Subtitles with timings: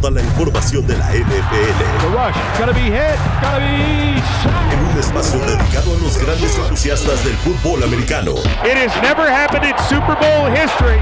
[0.00, 2.04] toda la información de la NFL.
[4.72, 8.32] En un espacio dedicado a los grandes entusiastas del fútbol americano.
[8.64, 11.00] It has never happened in Super Bowl history.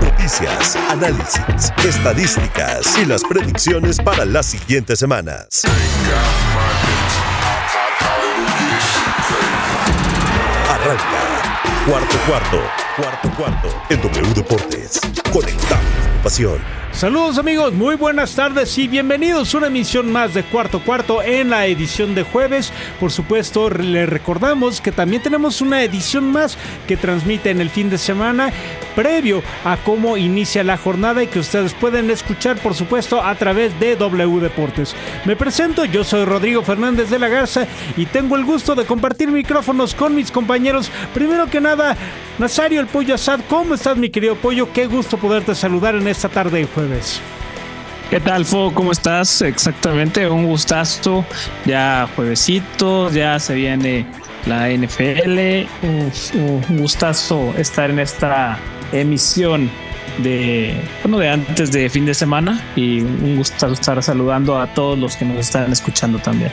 [0.00, 5.62] Noticias, análisis, estadísticas y las predicciones para las siguientes semanas.
[10.70, 11.84] Arranca.
[11.86, 12.85] Cuarto cuarto.
[12.96, 13.68] Cuarto cuarto.
[13.90, 14.98] En W Deportes.
[15.30, 16.86] Conectamos tu pasión.
[16.92, 21.50] Saludos amigos, muy buenas tardes y bienvenidos a una emisión más de Cuarto Cuarto en
[21.50, 22.72] la edición de jueves.
[22.98, 26.56] Por supuesto, les recordamos que también tenemos una edición más
[26.88, 28.50] que transmite en el fin de semana
[28.94, 33.78] previo a cómo inicia la jornada y que ustedes pueden escuchar por supuesto a través
[33.78, 34.96] de W Deportes.
[35.26, 37.66] Me presento, yo soy Rodrigo Fernández de la Garza
[37.98, 40.90] y tengo el gusto de compartir micrófonos con mis compañeros.
[41.12, 41.94] Primero que nada,
[42.38, 44.72] Nazario el Pollo Asad, ¿cómo estás mi querido Pollo?
[44.72, 47.20] Qué gusto poderte saludar en esta tarde de jueves.
[48.10, 48.72] ¿Qué tal, Fo?
[48.72, 49.42] ¿Cómo estás?
[49.42, 51.24] Exactamente, un gustazo.
[51.64, 54.06] Ya juevesito, ya se viene
[54.46, 55.66] la NFL.
[55.82, 58.58] Un, gustazo estar en esta
[58.92, 59.68] emisión
[60.18, 64.96] de, bueno, de antes de fin de semana y un gustazo estar saludando a todos
[64.96, 66.52] los que nos están escuchando también.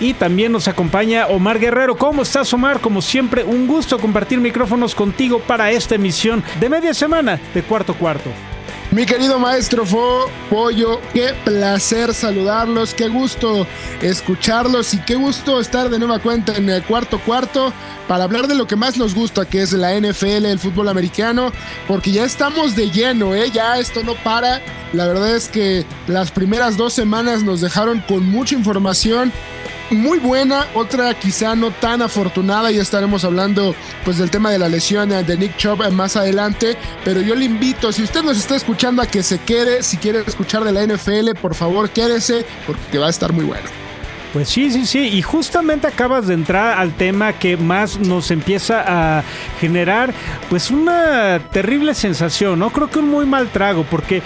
[0.00, 1.96] Y también nos acompaña Omar Guerrero.
[1.96, 2.80] ¿Cómo estás, Omar?
[2.80, 7.94] Como siempre, un gusto compartir micrófonos contigo para esta emisión de media semana de cuarto
[7.94, 8.30] cuarto.
[8.94, 13.66] Mi querido maestro Fo, Pollo, qué placer saludarlos, qué gusto
[14.00, 17.72] escucharlos y qué gusto estar de nueva cuenta en el cuarto cuarto
[18.06, 21.50] para hablar de lo que más nos gusta, que es la NFL, el fútbol americano,
[21.88, 23.50] porque ya estamos de lleno, ¿eh?
[23.50, 24.60] ya esto no para.
[24.92, 29.32] La verdad es que las primeras dos semanas nos dejaron con mucha información
[29.90, 34.68] muy buena, otra quizá no tan afortunada, y estaremos hablando pues del tema de la
[34.68, 39.02] lesión de Nick Chubb más adelante, pero yo le invito, si usted nos está escuchando
[39.02, 43.06] a que se quede, si quiere escuchar de la NFL, por favor quédese, porque va
[43.06, 43.68] a estar muy bueno.
[44.32, 48.82] Pues sí, sí, sí, y justamente acabas de entrar al tema que más nos empieza
[48.84, 49.22] a
[49.60, 50.12] generar
[50.50, 52.70] pues una terrible sensación, ¿no?
[52.70, 54.22] Creo que un muy mal trago, porque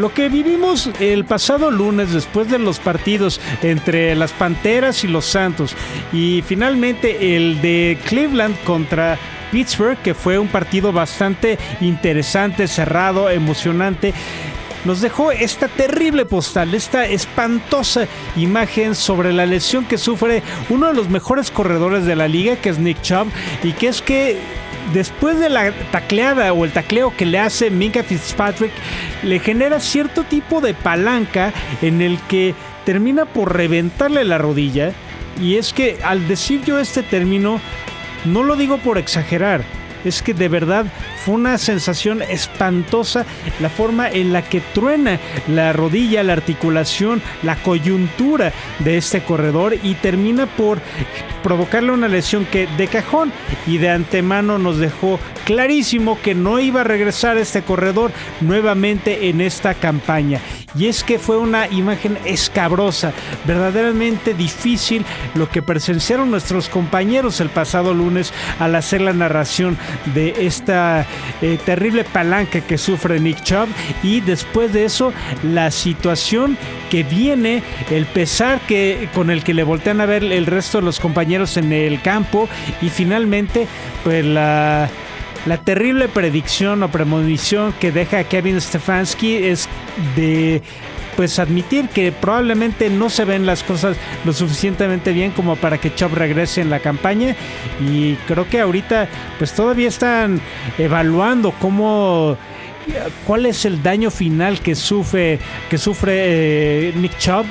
[0.00, 5.26] lo que vivimos el pasado lunes después de los partidos entre las Panteras y los
[5.26, 5.76] Santos
[6.12, 9.18] y finalmente el de Cleveland contra
[9.52, 14.14] Pittsburgh, que fue un partido bastante interesante, cerrado, emocionante
[14.84, 18.06] nos dejó esta terrible postal, esta espantosa
[18.36, 22.70] imagen sobre la lesión que sufre uno de los mejores corredores de la liga, que
[22.70, 23.28] es Nick Chubb,
[23.62, 24.38] y que es que
[24.92, 28.72] después de la tacleada o el tacleo que le hace Minka Fitzpatrick,
[29.22, 31.52] le genera cierto tipo de palanca
[31.82, 34.92] en el que termina por reventarle la rodilla.
[35.40, 37.60] Y es que al decir yo este término,
[38.24, 39.62] no lo digo por exagerar,
[40.04, 40.86] es que de verdad
[41.24, 43.26] fue una sensación espantosa
[43.60, 49.76] la forma en la que truena la rodilla, la articulación, la coyuntura de este corredor
[49.82, 50.80] y termina por
[51.42, 53.32] provocarle una lesión que de cajón
[53.66, 59.40] y de antemano nos dejó clarísimo que no iba a regresar este corredor nuevamente en
[59.40, 60.40] esta campaña.
[60.78, 63.12] Y es que fue una imagen escabrosa,
[63.44, 65.04] verdaderamente difícil
[65.34, 69.76] lo que presenciaron nuestros compañeros el pasado lunes al hacer la narración
[70.14, 71.06] de esta
[71.42, 73.68] eh, terrible palanca que sufre Nick Chubb.
[74.02, 75.12] Y después de eso
[75.42, 76.56] la situación
[76.90, 80.84] que viene, el pesar que con el que le voltean a ver el resto de
[80.84, 82.48] los compañeros en el campo.
[82.82, 83.66] Y finalmente
[84.04, 84.88] pues la
[85.46, 89.68] la terrible predicción o premonición que deja Kevin Stefanski es
[90.14, 90.62] de
[91.16, 95.94] pues admitir que probablemente no se ven las cosas lo suficientemente bien como para que
[95.94, 97.36] Chop regrese en la campaña
[97.80, 100.40] y creo que ahorita pues todavía están
[100.78, 102.36] evaluando cómo
[103.26, 105.38] cuál es el daño final que sufre
[105.68, 107.46] que sufre eh, Nick Chubb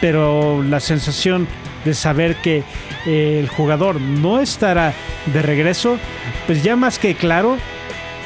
[0.00, 1.48] pero la sensación
[1.84, 2.62] de saber que
[3.06, 4.92] eh, el jugador no estará
[5.32, 5.98] de regreso,
[6.46, 7.56] pues ya más que claro,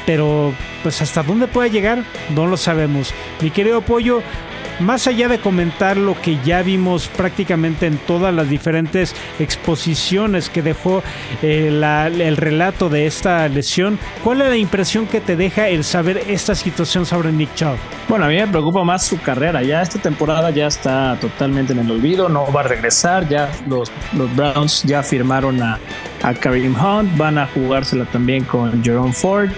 [0.05, 2.03] pero pues hasta dónde puede llegar
[2.35, 3.13] no lo sabemos.
[3.41, 4.21] Mi querido Pollo,
[4.79, 10.61] más allá de comentar lo que ya vimos prácticamente en todas las diferentes exposiciones que
[10.61, 11.03] dejó
[11.41, 16.23] eh, el relato de esta lesión, ¿cuál es la impresión que te deja el saber
[16.27, 17.77] esta situación sobre Nick Chubb?
[18.07, 19.63] Bueno, a mí me preocupa más su carrera.
[19.63, 23.27] Ya esta temporada ya está totalmente en el olvido, no va a regresar.
[23.29, 25.79] Ya los, los Browns ya firmaron a,
[26.21, 29.49] a Kareem Hunt, van a jugársela también con Jerome Ford.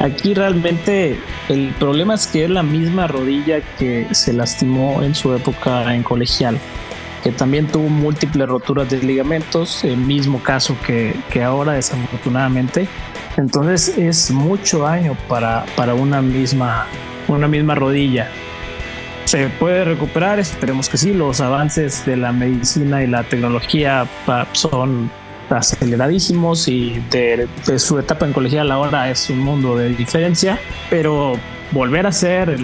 [0.00, 1.18] Aquí realmente
[1.50, 6.02] el problema es que es la misma rodilla que se lastimó en su época en
[6.02, 6.58] colegial,
[7.22, 12.88] que también tuvo múltiples roturas de ligamentos, el mismo caso que, que ahora desafortunadamente.
[13.36, 16.86] Entonces es mucho daño para, para una misma
[17.28, 18.28] una misma rodilla.
[19.24, 20.40] ¿Se puede recuperar?
[20.40, 21.12] Esperemos que sí.
[21.12, 24.06] Los avances de la medicina y la tecnología
[24.52, 25.10] son
[25.50, 27.48] aceleradísimos y de,
[27.78, 30.58] su etapa en colegial ahora es un mundo de diferencia,
[30.88, 31.34] pero
[31.72, 32.56] volver a ser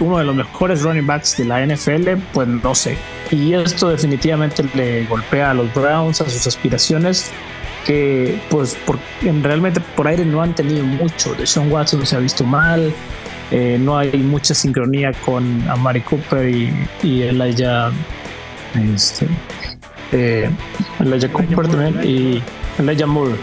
[0.00, 2.96] uno de los mejores running backs de la NFL, pues no sé.
[3.30, 7.30] Y esto definitivamente le golpea a los Browns, a sus aspiraciones,
[7.84, 8.98] que pues por,
[9.42, 11.34] realmente por aire no han tenido mucho.
[11.34, 12.92] De Sean Watson se ha visto mal,
[13.50, 17.92] eh, no hay mucha sincronía con Amari Cooper y, y Elijah,
[18.94, 19.28] este,
[20.12, 20.50] eh,
[21.00, 22.42] Elijah Cooper también y
[22.78, 23.34] Elijah Moore.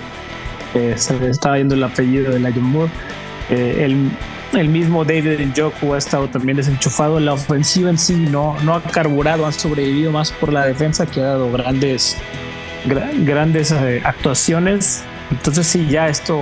[0.73, 2.91] Eh, se estaba viendo el apellido de Elijah Moore.
[3.49, 4.09] Eh, el,
[4.53, 7.19] el, mismo David Njoku ha estado también desenchufado.
[7.19, 11.19] La ofensiva en sí no, no ha carburado, han sobrevivido más por la defensa que
[11.19, 12.17] ha dado grandes,
[13.25, 15.03] grandes eh, actuaciones.
[15.29, 16.41] Entonces sí, ya esto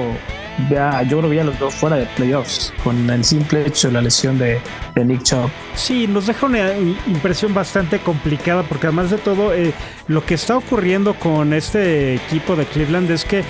[0.69, 3.93] ya, yo creo que ya los dos fuera de playoffs con el simple hecho de
[3.93, 4.59] la lesión de,
[4.95, 5.49] Nick Chubb.
[5.75, 6.73] Sí, nos deja una
[7.07, 9.73] impresión bastante complicada porque además de todo eh,
[10.07, 13.43] lo que está ocurriendo con este equipo de Cleveland es que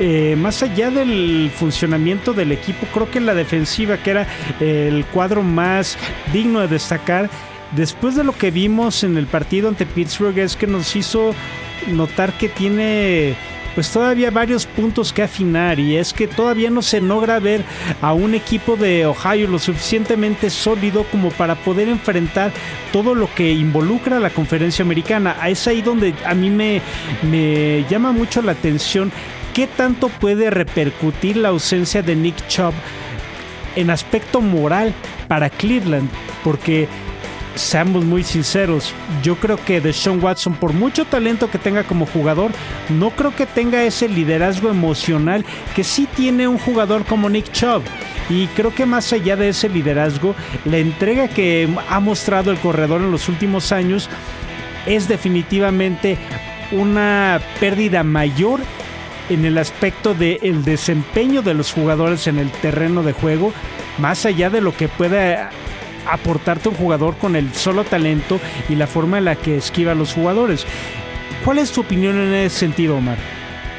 [0.00, 4.26] eh, más allá del funcionamiento del equipo, creo que en la defensiva que era
[4.58, 5.96] el cuadro más
[6.32, 7.30] digno de destacar,
[7.76, 11.34] después de lo que vimos en el partido ante Pittsburgh es que nos hizo
[11.86, 13.36] notar que tiene
[13.78, 17.62] pues todavía varios puntos que afinar y es que todavía no se logra ver
[18.02, 22.50] a un equipo de Ohio lo suficientemente sólido como para poder enfrentar
[22.92, 25.36] todo lo que involucra a la conferencia americana.
[25.46, 26.82] Es ahí donde a mí me,
[27.22, 29.12] me llama mucho la atención
[29.54, 32.74] qué tanto puede repercutir la ausencia de Nick Chubb
[33.76, 34.92] en aspecto moral
[35.28, 36.10] para Cleveland,
[36.42, 36.88] porque
[37.58, 42.52] seamos muy sinceros, yo creo que Deshaun Watson, por mucho talento que tenga como jugador,
[42.88, 45.44] no creo que tenga ese liderazgo emocional
[45.74, 47.82] que sí tiene un jugador como Nick Chubb.
[48.30, 50.34] Y creo que más allá de ese liderazgo,
[50.64, 54.08] la entrega que ha mostrado el corredor en los últimos años
[54.86, 56.18] es definitivamente
[56.72, 58.60] una pérdida mayor
[59.30, 63.52] en el aspecto del desempeño de los jugadores en el terreno de juego,
[63.98, 65.50] más allá de lo que pueda
[66.08, 69.94] aportarte un jugador con el solo talento y la forma en la que esquiva a
[69.94, 70.64] los jugadores.
[71.44, 73.18] ¿Cuál es tu opinión en ese sentido, Omar?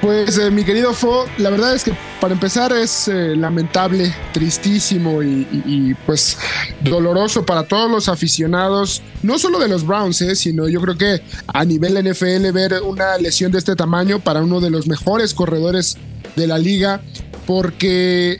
[0.01, 1.91] Pues eh, mi querido Fo, la verdad es que
[2.21, 6.37] para empezar es eh, lamentable, tristísimo y, pues
[6.81, 11.21] doloroso para todos los aficionados, no solo de los Browns, eh, sino yo creo que
[11.47, 15.97] a nivel NFL ver una lesión de este tamaño para uno de los mejores corredores
[16.37, 17.01] de la liga,
[17.45, 18.39] porque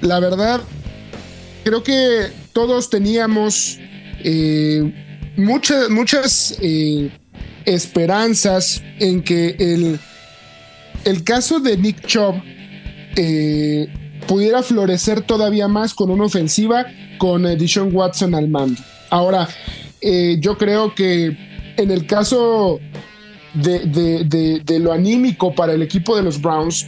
[0.00, 0.60] la verdad
[1.62, 3.78] creo que todos teníamos
[4.24, 4.90] eh,
[5.36, 7.10] muchas, muchas eh,
[7.66, 10.00] esperanzas en que el,
[11.04, 12.36] el caso de Nick Chubb
[13.14, 13.92] eh,
[14.26, 16.86] pudiera florecer todavía más con una ofensiva
[17.18, 18.80] con Dishon Watson al mando.
[19.10, 19.46] Ahora,
[20.00, 21.36] yo creo que
[21.76, 22.80] en el caso
[23.52, 26.86] de, lo anímico para el equipo de los Browns,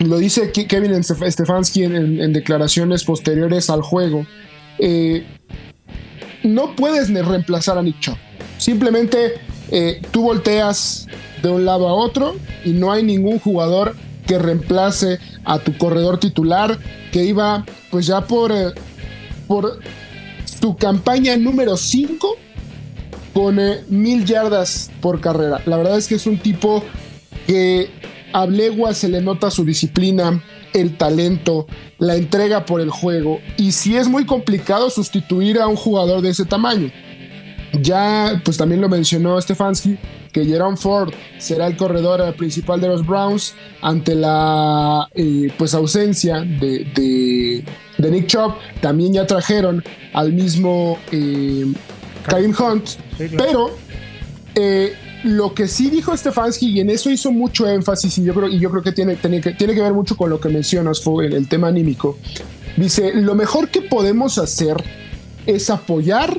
[0.00, 4.26] lo dice Kevin Stefanski en declaraciones posteriores al juego,
[4.78, 5.26] eh,
[6.42, 8.16] no puedes reemplazar a Nick Chubb.
[8.58, 9.34] Simplemente
[9.70, 11.06] eh, tú volteas
[11.42, 13.96] de un lado a otro y no hay ningún jugador
[14.26, 16.78] que reemplace a tu corredor titular
[17.10, 18.72] que iba pues ya por, eh,
[20.60, 22.36] tu campaña número 5
[23.34, 25.60] con mil yardas por carrera.
[25.66, 26.84] La verdad es que es un tipo
[27.46, 27.90] que
[28.32, 30.42] a legua se le nota su disciplina,
[30.74, 31.66] el talento,
[31.98, 33.40] la entrega por el juego.
[33.56, 36.90] Y si es muy complicado sustituir a un jugador de ese tamaño.
[37.80, 39.96] Ya, pues también lo mencionó Stefanski,
[40.30, 46.40] que Jerome Ford será el corredor principal de los Browns ante la eh, pues ausencia
[46.40, 47.64] de,
[47.98, 48.54] de, Nick Chubb.
[48.82, 51.72] También ya trajeron al mismo eh,
[52.26, 52.90] Karim Hunt,
[53.38, 53.70] pero
[54.54, 58.48] eh, lo que sí dijo Stefanski, y en eso hizo mucho énfasis, y yo creo,
[58.48, 61.00] y yo creo que, tiene, tiene, que tiene que ver mucho con lo que mencionas,
[61.00, 62.18] fue el, tema anímico.
[62.76, 64.76] Dice: Lo mejor que podemos hacer
[65.46, 66.36] es apoyar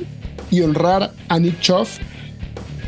[0.50, 1.86] y honrar a Nick Chubb.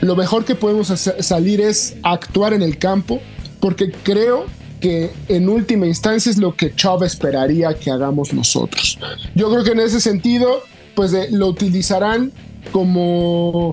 [0.00, 3.20] Lo mejor que podemos salir es actuar en el campo,
[3.60, 4.44] porque creo
[4.80, 8.98] que en última instancia es lo que Chubb esperaría que hagamos nosotros.
[9.34, 10.62] Yo creo que en ese sentido,
[10.94, 12.30] pues lo utilizarán
[12.72, 13.72] como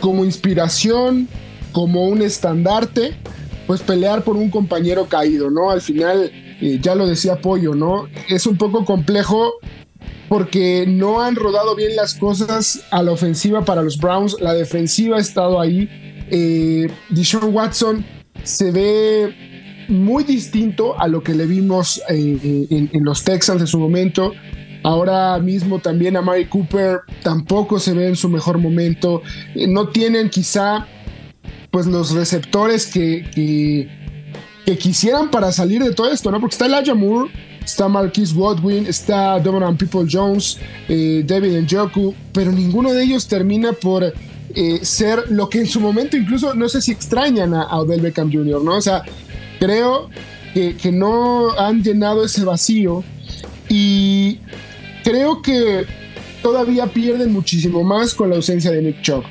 [0.00, 1.28] como inspiración,
[1.72, 3.14] como un estandarte,
[3.66, 5.70] pues pelear por un compañero caído, ¿no?
[5.70, 6.30] Al final,
[6.60, 8.08] eh, ya lo decía Pollo, ¿no?
[8.28, 9.52] Es un poco complejo
[10.28, 15.16] porque no han rodado bien las cosas a la ofensiva para los Browns, la defensiva
[15.16, 15.88] ha estado ahí.
[16.30, 16.88] Eh,
[17.42, 18.04] Watson
[18.44, 19.34] se ve
[19.88, 24.32] muy distinto a lo que le vimos eh, en, en, los Texans en su momento.
[24.82, 29.22] Ahora mismo también a Mari Cooper tampoco se ve en su mejor momento.
[29.54, 30.86] Eh, no tienen quizá
[31.70, 33.88] pues los receptores que, que,
[34.78, 36.38] quisieran para salir de todo esto, ¿no?
[36.40, 37.28] Porque está Elijah Moore,
[37.64, 40.58] está Marquis Godwin, está Donovan People Jones,
[40.88, 45.80] eh, David Njoku, pero ninguno de ellos termina por eh, ser lo que en su
[45.80, 48.76] momento incluso no sé si extrañan a, Odell Beckham Jr., ¿no?
[48.76, 49.02] O sea,
[49.58, 50.08] creo
[50.54, 53.02] que, que no han llenado ese vacío
[53.68, 54.38] y
[55.02, 55.86] creo que
[56.42, 59.24] todavía pierden muchísimo más con la ausencia de Nick Chubb.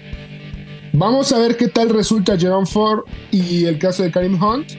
[0.93, 4.71] Vamos a ver qué tal resulta Jerome Ford y el caso de Karim Hunt,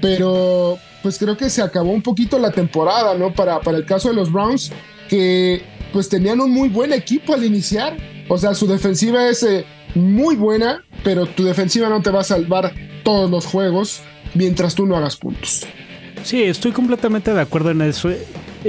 [0.00, 3.32] pero pues creo que se acabó un poquito la temporada, ¿no?
[3.32, 4.72] Para, para el caso de los Browns,
[5.08, 5.62] que
[5.92, 7.96] pues tenían un muy buen equipo al iniciar.
[8.28, 12.24] O sea, su defensiva es eh, muy buena, pero tu defensiva no te va a
[12.24, 12.72] salvar
[13.04, 14.02] todos los juegos
[14.34, 15.64] mientras tú no hagas puntos.
[16.22, 18.10] Sí, estoy completamente de acuerdo en eso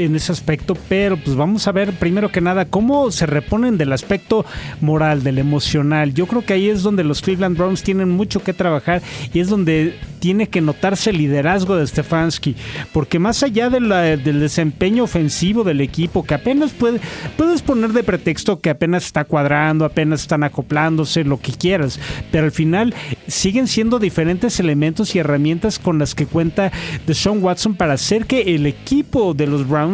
[0.06, 3.94] en ese aspecto, pero pues vamos a ver primero que nada cómo se reponen del
[3.94, 4.46] aspecto
[4.82, 6.14] moral, del emocional.
[6.14, 9.02] Yo creo que ahí es donde los Cleveland Browns tienen mucho que trabajar
[9.34, 12.56] y es donde tiene que notarse el liderazgo de Stefanski,
[12.92, 17.00] porque más allá del desempeño ofensivo del equipo, que apenas puede,
[17.38, 22.00] puedes poner de pretexto que apenas está cuadrando, apenas están acoplándose, lo que quieras,
[22.32, 22.94] pero al final
[23.28, 26.72] siguen siendo diferentes elementos y herramientas con las que cuenta
[27.06, 29.87] Deshaun Watson para hacer que el equipo de los Browns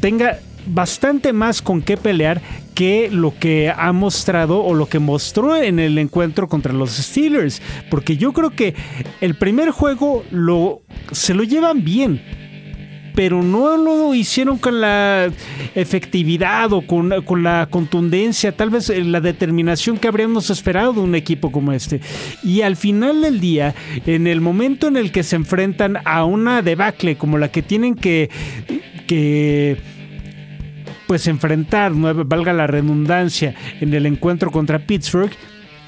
[0.00, 2.40] tenga bastante más con qué pelear
[2.74, 7.60] que lo que ha mostrado o lo que mostró en el encuentro contra los Steelers.
[7.90, 8.74] Porque yo creo que
[9.20, 10.80] el primer juego lo,
[11.12, 12.22] se lo llevan bien.
[13.14, 15.30] Pero no lo hicieron con la
[15.74, 21.00] efectividad o con, con la contundencia, tal vez eh, la determinación que habríamos esperado de
[21.00, 22.00] un equipo como este.
[22.44, 23.74] Y al final del día,
[24.06, 27.96] en el momento en el que se enfrentan a una debacle como la que tienen
[27.96, 28.30] que,
[29.10, 29.76] que
[31.08, 35.32] pues enfrentar, valga la redundancia, en el encuentro contra Pittsburgh,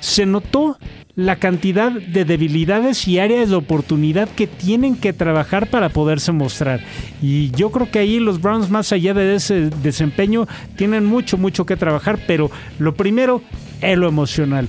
[0.01, 0.77] se notó
[1.15, 6.81] la cantidad de debilidades y áreas de oportunidad que tienen que trabajar para poderse mostrar.
[7.23, 11.65] Y yo creo que ahí los Browns, más allá de ese desempeño, tienen mucho, mucho
[11.65, 12.51] que trabajar, pero
[12.81, 13.41] lo primero
[13.81, 14.67] es lo emocional.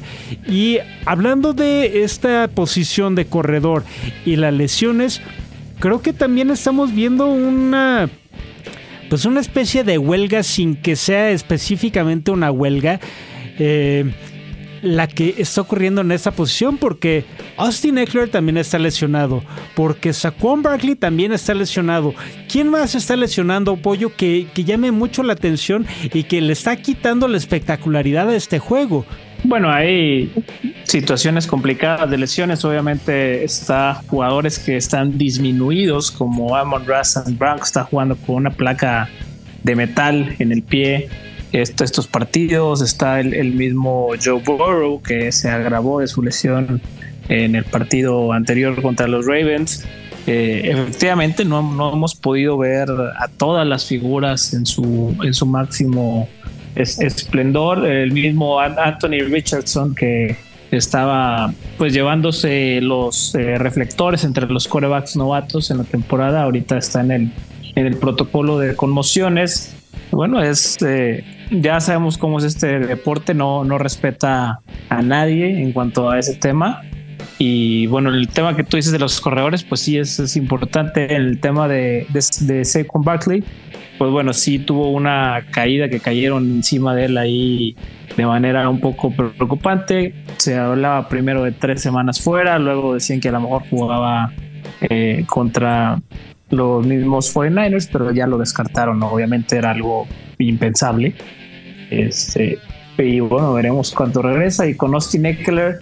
[0.47, 3.83] Y hablando de esta posición de corredor
[4.27, 5.23] y las lesiones,
[5.79, 8.11] creo que también estamos viendo una
[9.13, 12.99] pues una especie de huelga sin que sea específicamente una huelga.
[13.59, 14.11] Eh,
[14.81, 17.23] la que está ocurriendo en esta posición porque
[17.57, 19.43] Austin Eckler también está lesionado,
[19.75, 22.15] porque Saquon Barkley también está lesionado.
[22.51, 26.75] ¿Quién más está lesionando, Pollo, que, que llame mucho la atención y que le está
[26.77, 29.05] quitando la espectacularidad a este juego?
[29.43, 30.31] Bueno, hay
[30.83, 32.63] situaciones complicadas de lesiones.
[32.63, 38.51] Obviamente está jugadores que están disminuidos, como Amon Russell Brown, que está jugando con una
[38.51, 39.09] placa
[39.63, 41.09] de metal en el pie.
[41.51, 46.81] estos partidos está el, mismo Joe Burrow, que se agravó de su lesión
[47.27, 49.85] en el partido anterior contra los Ravens.
[50.25, 55.45] Eh, efectivamente, no, no, hemos podido ver a todas las figuras en su, en su
[55.45, 56.29] máximo
[56.75, 57.85] es, esplendor.
[57.85, 60.35] El mismo Anthony Richardson que
[60.71, 67.01] estaba pues llevándose los eh, reflectores entre los corebacks novatos en la temporada, ahorita está
[67.01, 67.31] en el,
[67.75, 69.75] en el protocolo de conmociones.
[70.11, 75.71] Bueno, es eh, ya sabemos cómo es este deporte, no, no respeta a nadie en
[75.71, 76.81] cuanto a ese tema.
[77.39, 81.15] Y bueno, el tema que tú dices de los corredores, pues sí es, es importante.
[81.15, 83.03] El tema de, de, de Saquon
[83.97, 87.75] pues bueno, sí tuvo una caída que cayeron encima de él ahí
[88.17, 90.13] de manera un poco preocupante.
[90.37, 94.33] Se hablaba primero de tres semanas fuera, luego decían que a lo mejor jugaba
[94.81, 96.01] eh, contra
[96.49, 99.01] los mismos 49ers, pero ya lo descartaron.
[99.03, 101.15] Obviamente era algo impensable.
[101.89, 102.57] Este,
[102.97, 104.67] y bueno, veremos cuánto regresa.
[104.67, 105.79] Y con Austin Eckler,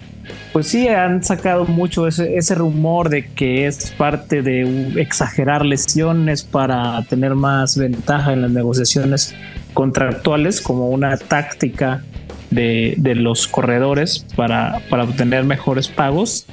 [0.52, 7.02] pues sí, han sacado mucho ese, rumor de que es parte de exagerar lesiones para
[7.04, 9.34] tener más ventaja en las negociaciones
[9.72, 12.02] contractuales como una táctica
[12.50, 16.46] de, los corredores para, para, obtener mejores pagos.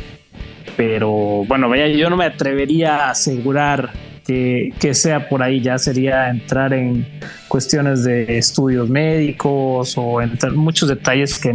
[0.77, 3.91] Pero bueno, vaya, yo no me atrevería a asegurar
[4.25, 7.05] que, que sea por ahí, ya sería entrar en
[7.49, 11.53] cuestiones de estudios médicos o entrar muchos detalles que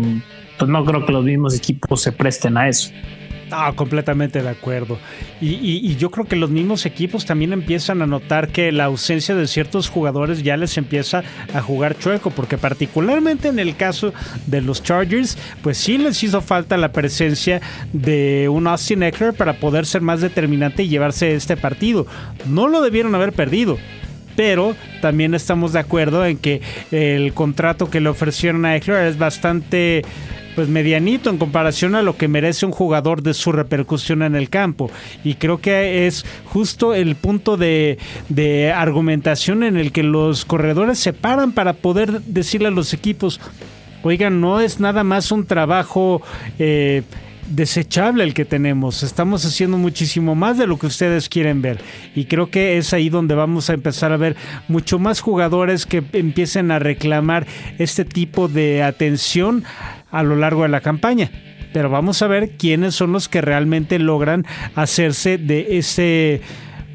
[0.59, 2.91] pues no creo que los mismos equipos se presten a eso.
[3.51, 4.99] Ah, completamente de acuerdo.
[5.41, 9.47] Y, yo creo que los mismos equipos también empiezan a notar que la ausencia de
[9.47, 14.13] ciertos jugadores ya les empieza a jugar chueco, porque particularmente en el caso
[14.47, 17.61] de los Chargers, pues sí les hizo falta la presencia
[17.93, 22.07] de un Austin Eckler para poder ser más determinante y llevarse este partido.
[22.49, 23.79] No lo debieron haber perdido,
[24.37, 29.19] pero también estamos de acuerdo en que el contrato que le ofrecieron a Eckler es
[29.19, 30.03] bastante
[30.55, 34.51] pues medianito en comparación a lo que merece un jugador de su repercusión en el
[34.51, 34.91] campo.
[35.23, 40.99] Y creo que es justo el punto de, de argumentación en el que los corredores
[40.99, 43.41] se paran para poder decirle a los equipos,
[44.03, 46.23] oigan, no es nada más un trabajo
[46.59, 47.03] eh,
[47.49, 49.03] desechable el que tenemos.
[49.03, 51.81] Estamos haciendo muchísimo más de lo que ustedes quieren ver.
[52.15, 54.37] Y creo que es ahí donde vamos a empezar a ver
[54.69, 57.47] mucho más jugadores que empiecen a reclamar
[57.79, 59.65] este tipo de atención
[60.15, 61.31] a lo largo de la campaña.
[61.73, 66.41] Pero vamos a ver quiénes son los que realmente logran hacerse de ese,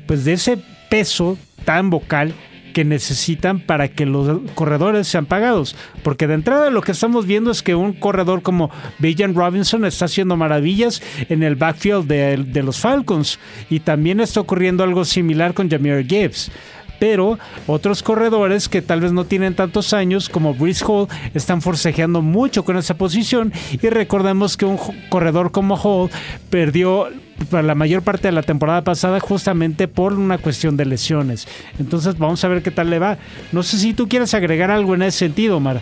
[0.08, 0.58] pues de ese
[0.90, 2.34] peso tan vocal
[2.74, 5.76] que necesitan para que los corredores sean pagados.
[6.02, 10.06] Porque de entrada lo que estamos viendo es que un corredor como Villan Robinson está
[10.06, 13.38] haciendo maravillas en el backfield de, de los Falcons.
[13.70, 16.52] Y también está ocurriendo algo similar con Jameer Gibbs
[17.00, 22.22] pero otros corredores que tal vez no tienen tantos años como Brice Hall están forcejeando
[22.22, 24.78] mucho con esa posición y recordemos que un
[25.10, 26.10] corredor como Hall
[26.50, 27.08] perdió
[27.50, 31.48] para la mayor parte de la temporada pasada justamente por una cuestión de lesiones.
[31.80, 33.18] Entonces vamos a ver qué tal le va.
[33.52, 35.82] No sé si tú quieres agregar algo en ese sentido, Omar.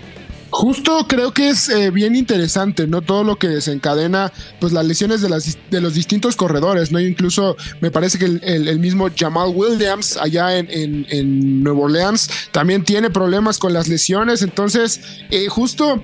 [0.49, 3.01] Justo creo que es eh, bien interesante, ¿no?
[3.01, 6.99] Todo lo que desencadena, pues las lesiones de, las, de los distintos corredores, ¿no?
[6.99, 12.83] Incluso me parece que el, mismo Jamal Williams allá en, en, en, Nueva Orleans también
[12.83, 15.01] tiene problemas con las lesiones, entonces
[15.31, 16.01] eh, justo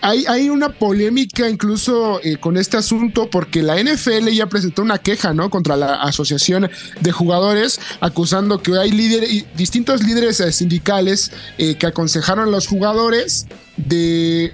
[0.00, 5.34] hay, una polémica incluso eh, con este asunto porque la NFL ya presentó una queja,
[5.34, 5.50] ¿no?
[5.50, 11.86] Contra la Asociación de Jugadores, acusando que hay líderes, distintos líderes eh, sindicales eh, que
[11.86, 14.52] aconsejaron a los jugadores de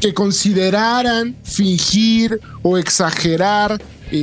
[0.00, 3.80] que consideraran fingir o exagerar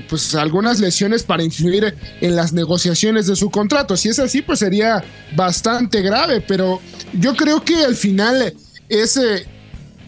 [0.08, 3.98] pues algunas lesiones para influir en las negociaciones de su contrato.
[3.98, 5.04] Si es así, pues sería
[5.36, 6.80] bastante grave, pero
[7.14, 8.54] yo creo que al final
[8.88, 9.48] ese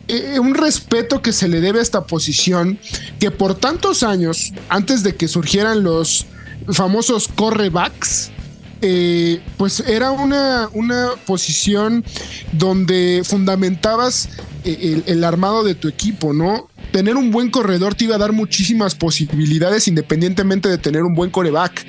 [0.08, 2.80] eh, un respeto que se le debe a esta posición
[3.19, 6.26] que por tantos años, antes de que surgieran los
[6.73, 8.32] famosos correbacks,
[8.82, 12.04] eh, pues era una, una, posición
[12.52, 14.30] donde fundamentabas
[14.63, 16.67] eh, el, armado de tu equipo, ¿no?
[16.91, 21.30] Tener un buen corredor te iba a dar muchísimas posibilidades independientemente de tener un buen
[21.30, 21.86] coreback.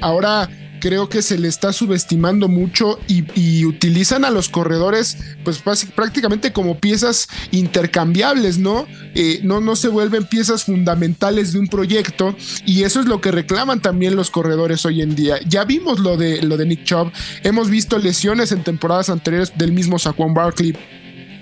[0.00, 5.62] ahora creo que se le está subestimando mucho y, utilizan a los corredores pues
[5.94, 8.86] prácticamente como piezas intercambiables, ¿no?
[9.14, 9.60] Eh, ¿no?
[9.60, 14.14] No se vuelven piezas fundamentales de un proyecto y eso es lo que reclaman también
[14.14, 15.40] los corredores hoy en día.
[15.48, 17.10] Ya vimos lo de, lo de Nick Chubb,
[17.42, 20.76] hemos visto lesiones en temporadas anteriores del mismo Saquon Barkley,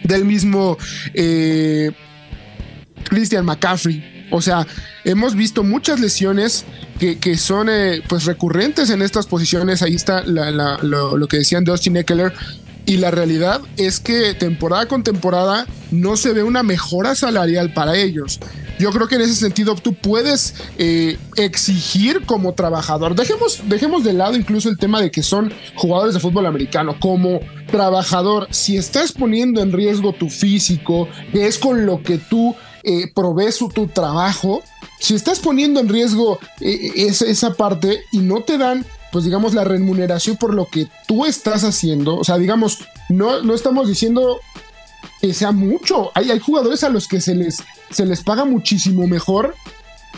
[0.05, 0.79] del mismo
[1.13, 1.93] eh,
[3.05, 4.14] Christian McCaffrey.
[4.35, 4.67] O sea,
[5.05, 6.65] hemos visto muchas lesiones
[6.99, 9.81] que, son eh, pues recurrentes en estas posiciones.
[9.81, 12.33] Ahí está lo, que decían Dustin Eckler.
[12.85, 17.97] Y la realidad es que temporada con temporada no se ve una mejora salarial para
[17.97, 18.41] ellos.
[18.81, 23.15] Yo creo que en ese sentido tú puedes eh, exigir como trabajador.
[23.15, 26.97] Dejemos, dejemos de lado incluso el tema de que son jugadores de fútbol americano.
[26.99, 27.39] Como
[27.71, 33.59] trabajador, si estás poniendo en riesgo tu físico, es con lo que tú eh, provees
[33.59, 34.63] tu trabajo,
[35.01, 39.63] si estás poniendo en riesgo eh, esa, parte y no te dan pues digamos la
[39.63, 44.41] remuneración por lo que tú estás haciendo, o sea, digamos, no, no estamos diciendo
[45.21, 49.07] que sea mucho, hay, hay jugadores a los que se les, se les paga muchísimo
[49.07, 49.55] mejor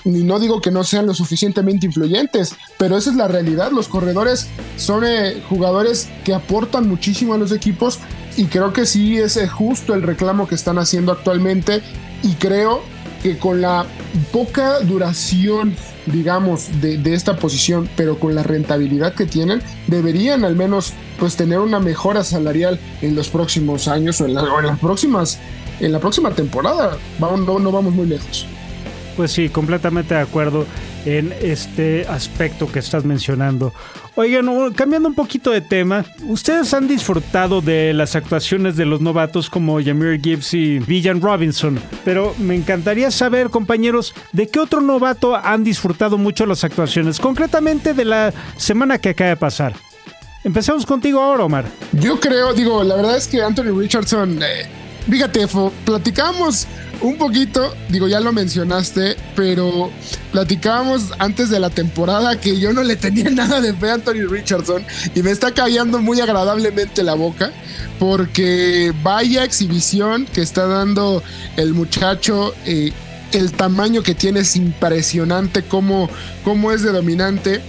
[0.07, 3.73] y no digo que no sean lo suficientemente influyentes, pero esa es la realidad.
[3.73, 7.99] Los corredores son eh, jugadores que aportan muchísimo a los equipos
[8.37, 11.83] y creo que sí es eh, justo el reclamo que están haciendo actualmente
[12.23, 12.83] y creo
[13.23, 13.87] que con la
[14.33, 15.75] poca duración,
[16.07, 21.59] digamos, de, esta posición, pero con la rentabilidad que tienen, deberían al menos pues tener
[21.59, 25.39] una mejora salarial en los próximos años o en, las próximas,
[25.81, 26.99] en la próxima temporada.
[27.19, 28.47] Vamos, no vamos muy lejos.
[29.17, 30.67] Pues sí, completamente de acuerdo
[31.07, 33.73] en este aspecto que estás mencionando.
[34.15, 39.49] Oigan, cambiando un poquito de tema, ¿ustedes han disfrutado de las actuaciones de los novatos
[39.49, 41.79] como Jameer Gibbs y Villan Robinson?
[42.05, 47.19] Pero me encantaría saber, compañeros, ¿de qué otro novato han disfrutado mucho las actuaciones?
[47.21, 49.75] Concretamente de la semana que acaba de pasar.
[50.45, 51.65] Empezamos contigo ahora, Omar.
[51.93, 54.43] Yo creo, digo, la verdad es que Anthony Richardson...
[54.43, 55.47] Eh, fíjate,
[55.85, 56.67] platicamos
[57.01, 59.91] un poquito, digo, ya lo mencionaste, pero
[60.33, 64.27] platicábamos antes de la temporada que yo no le tenía nada de fe a Anthony
[64.29, 67.53] Richardson y me está callando muy agradablemente la boca
[67.99, 71.23] porque vaya exhibición que está dando
[71.57, 72.55] el muchacho.
[72.65, 72.93] Eh,
[73.33, 76.09] el tamaño que tiene es impresionante, cómo,
[76.45, 77.61] cómo es de dominante.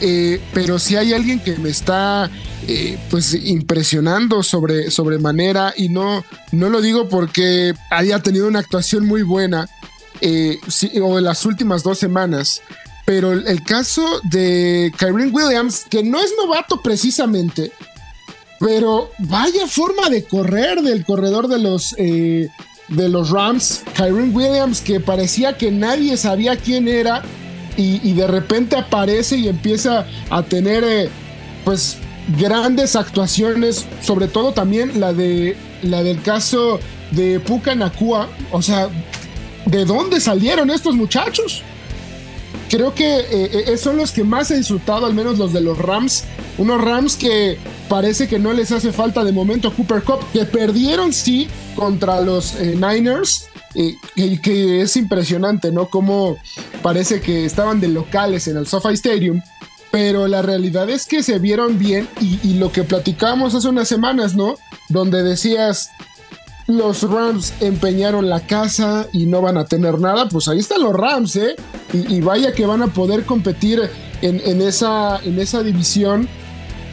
[0.00, 2.30] Eh, pero si hay alguien que me está
[2.68, 9.06] eh, pues impresionando sobre, manera y no, no lo digo porque haya tenido una actuación
[9.06, 9.68] muy buena
[10.20, 10.58] eh,
[11.02, 12.60] o en las últimas dos semanas,
[13.06, 17.72] pero el, caso de Kyrie Williams, que no es novato precisamente,
[18.58, 22.50] pero vaya forma de correr del corredor de los, de
[22.88, 27.22] los Rams, Kyrie Williams, que parecía que nadie sabía quién era
[27.76, 31.08] y, de repente aparece y empieza a tener eh,
[31.64, 31.98] pues
[32.38, 38.88] grandes actuaciones, sobre todo también la de la del caso de Puka Nakua, o sea,
[39.66, 41.62] ¿de dónde salieron estos muchachos?
[42.68, 45.78] Creo que eh, eh, son los que más he disfrutado, al menos los de los
[45.78, 46.24] Rams.
[46.58, 51.12] Unos Rams que parece que no les hace falta de momento Cooper Cup, que perdieron
[51.12, 55.90] sí contra los Niners, y que es impresionante, ¿no?
[55.90, 56.38] Como
[56.82, 59.42] parece que estaban de locales en el SoFi Stadium,
[59.90, 64.34] pero la realidad es que se vieron bien y, lo que platicamos hace unas semanas,
[64.34, 64.56] ¿no?
[64.90, 65.90] Donde decías,
[66.66, 70.94] los Rams empeñaron la casa y no van a tener nada, pues ahí están los
[70.94, 71.56] Rams, ¿eh?
[71.92, 73.80] Y, vaya que van a poder competir
[74.22, 76.28] en, esa, en esa división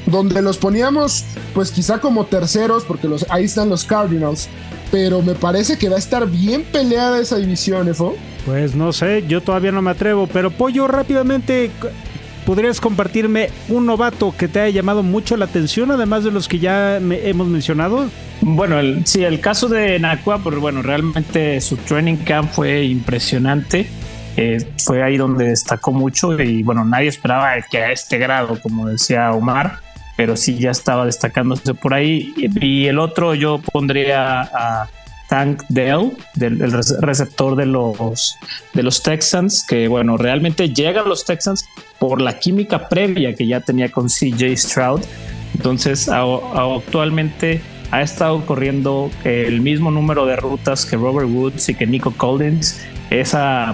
[0.06, 4.50] donde los poníamos, pues quizá como terceros, porque los, ahí están los Cardinals,
[4.92, 8.16] pero me parece que va a estar bien peleada esa división, Efo.
[8.46, 11.72] Pues no sé, yo todavía no me atrevo, pero Pollo, rápidamente,
[12.46, 16.60] ¿podrías compartirme un novato que te haya llamado mucho la atención, además de los que
[16.60, 18.10] ya hemos mencionado?
[18.42, 23.88] Bueno, el, sí, el caso de Nakua, pues bueno, realmente su training camp fue impresionante.
[24.36, 28.88] Eh, fue ahí donde destacó mucho y bueno, nadie esperaba que a este grado, como
[28.88, 29.78] decía Omar,
[30.18, 32.34] pero sí ya estaba destacándose por ahí.
[32.36, 34.90] Y el otro yo pondría a
[35.34, 36.60] Tank Dell, del,
[37.02, 38.38] receptor de los,
[38.76, 41.68] de los Texans, que bueno, realmente llega a los Texans
[41.98, 45.02] por la química previa que ya tenía con CJ Stroud.
[45.56, 51.88] Entonces, actualmente ha estado corriendo el mismo número de rutas que Robert Woods y que
[51.88, 52.80] Nico Collins.
[53.10, 53.74] Esa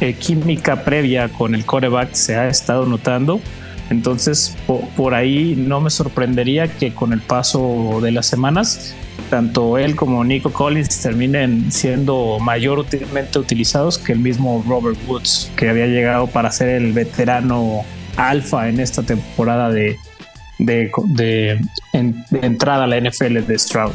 [0.00, 3.42] eh, química previa con el coreback se ha estado notando.
[3.90, 4.56] Entonces,
[4.96, 8.94] por, ahí no me sorprendería que con el paso de las semanas,
[9.30, 15.68] tanto él como Nico Collins terminen siendo mayormente utilizados que el mismo Robert Woods, que
[15.68, 17.84] había llegado para ser el veterano
[18.16, 19.96] alfa en esta temporada de,
[20.58, 21.60] de,
[22.32, 23.92] entrada a la NFL de Stroud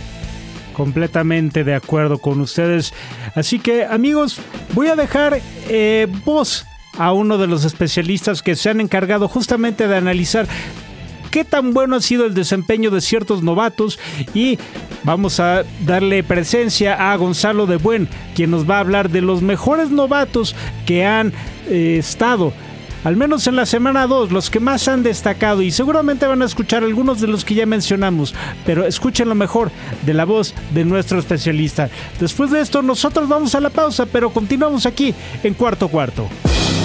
[0.74, 2.94] completamente de acuerdo con ustedes.
[3.36, 4.40] Así que amigos,
[4.74, 6.66] voy a dejar eh, voz
[6.98, 10.48] a uno de los especialistas que se han encargado justamente de analizar
[11.30, 14.00] qué tan bueno ha sido el desempeño de ciertos novatos
[14.34, 14.58] y
[15.04, 19.42] vamos a darle presencia a Gonzalo de Buen, quien nos va a hablar de los
[19.42, 21.34] mejores novatos que han
[21.68, 22.54] eh, estado
[23.04, 26.46] al menos en la semana 2, los que más han destacado y seguramente van a
[26.46, 28.34] escuchar algunos de los que ya mencionamos,
[28.66, 29.72] pero escuchen lo mejor
[30.06, 31.90] de la voz de nuestro especialista.
[32.20, 35.14] Después de esto, nosotros vamos a la pausa, pero continuamos aquí
[35.44, 36.28] en cuarto cuarto.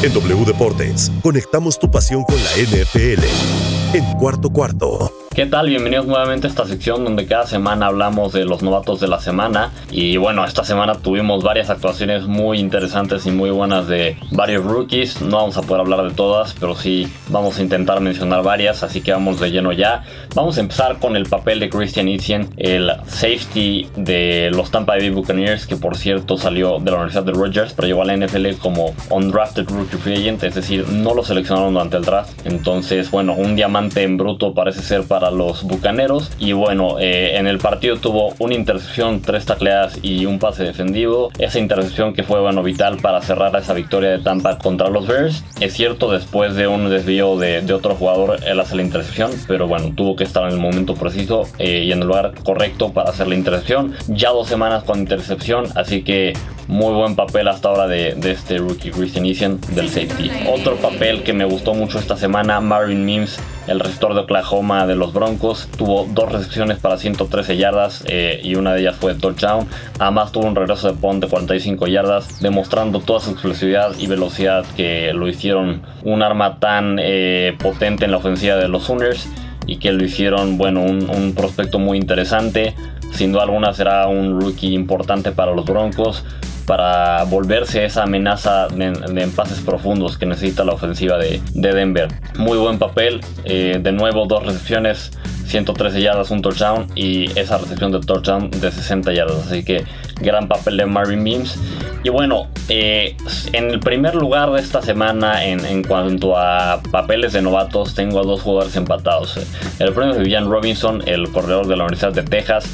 [0.02, 3.63] En W Deportes, conectamos tu pasión con la NFL
[3.94, 5.23] en cuarto cuarto.
[5.34, 5.68] ¿Qué tal?
[5.68, 9.72] Bienvenidos nuevamente a esta sección donde cada semana hablamos de los novatos de la semana.
[9.90, 15.22] Y bueno, esta semana tuvimos varias actuaciones muy interesantes y muy buenas de varios rookies.
[15.22, 19.00] No vamos a poder hablar de todas, pero sí vamos a intentar mencionar varias, así
[19.00, 20.04] que vamos de lleno ya.
[20.36, 25.10] Vamos a empezar con el papel de Christian Etienne, el safety de los Tampa Bay
[25.10, 28.52] Buccaneers, que por cierto salió de la Universidad de Rogers, pero llegó a la NFL
[28.62, 32.46] como undrafted rookie free agent, es decir, no lo seleccionaron durante el draft.
[32.46, 36.30] Entonces, bueno, un diamante en bruto parece ser para los Bucaneros.
[36.38, 41.30] Y bueno, eh, en el partido tuvo una intercepción, tres tacleadas y un pase defendido.
[41.38, 45.44] Esa intercepción que fue bueno, vital para cerrar esa victoria de Tampa contra los Bears.
[45.60, 49.92] Es cierto, después de un desvío de, otro jugador, él hace la intercepción, pero bueno,
[49.96, 53.26] tuvo que estar en el momento preciso eh, y en el lugar correcto para hacer
[53.26, 53.94] la intercepción.
[54.08, 56.34] Ya dos semanas con intercepción, así que
[56.68, 60.30] muy buen papel hasta ahora de, este rookie Christian Eason del safety.
[60.48, 64.94] Otro papel que me gustó mucho esta semana, Marvin Mims, el receptor de Oklahoma de
[64.94, 69.66] los Broncos, tuvo dos recepciones para 113 yardas eh, y una de ellas fue touchdown.
[69.98, 74.64] Además tuvo un regreso de punt de 45 yardas, demostrando toda su explosividad y velocidad
[74.76, 79.28] que lo hicieron un arma tan eh, potente en la ofensiva de los Sooners
[79.66, 82.74] y que lo hicieron, bueno, un, un prospecto muy interesante.
[83.12, 86.24] Sin duda alguna será un rookie importante para los Broncos
[86.66, 89.28] para volverse esa amenaza de, de
[89.64, 92.08] profundos que necesita la ofensiva de, Denver.
[92.38, 95.12] Muy buen papel, eh, de nuevo dos recepciones,
[95.46, 99.46] 113 yardas, un touchdown y esa recepción de touchdown de 60 yardas.
[99.46, 99.84] Así que
[100.20, 101.58] gran papel de Marvin Mims.
[102.02, 103.16] Y bueno, eh,
[103.52, 108.20] en el primer lugar de esta semana en, en, cuanto a papeles de novatos, tengo
[108.20, 109.38] a dos jugadores empatados.
[109.78, 112.64] El primero es Villan Robinson, el corredor de la Universidad de Texas.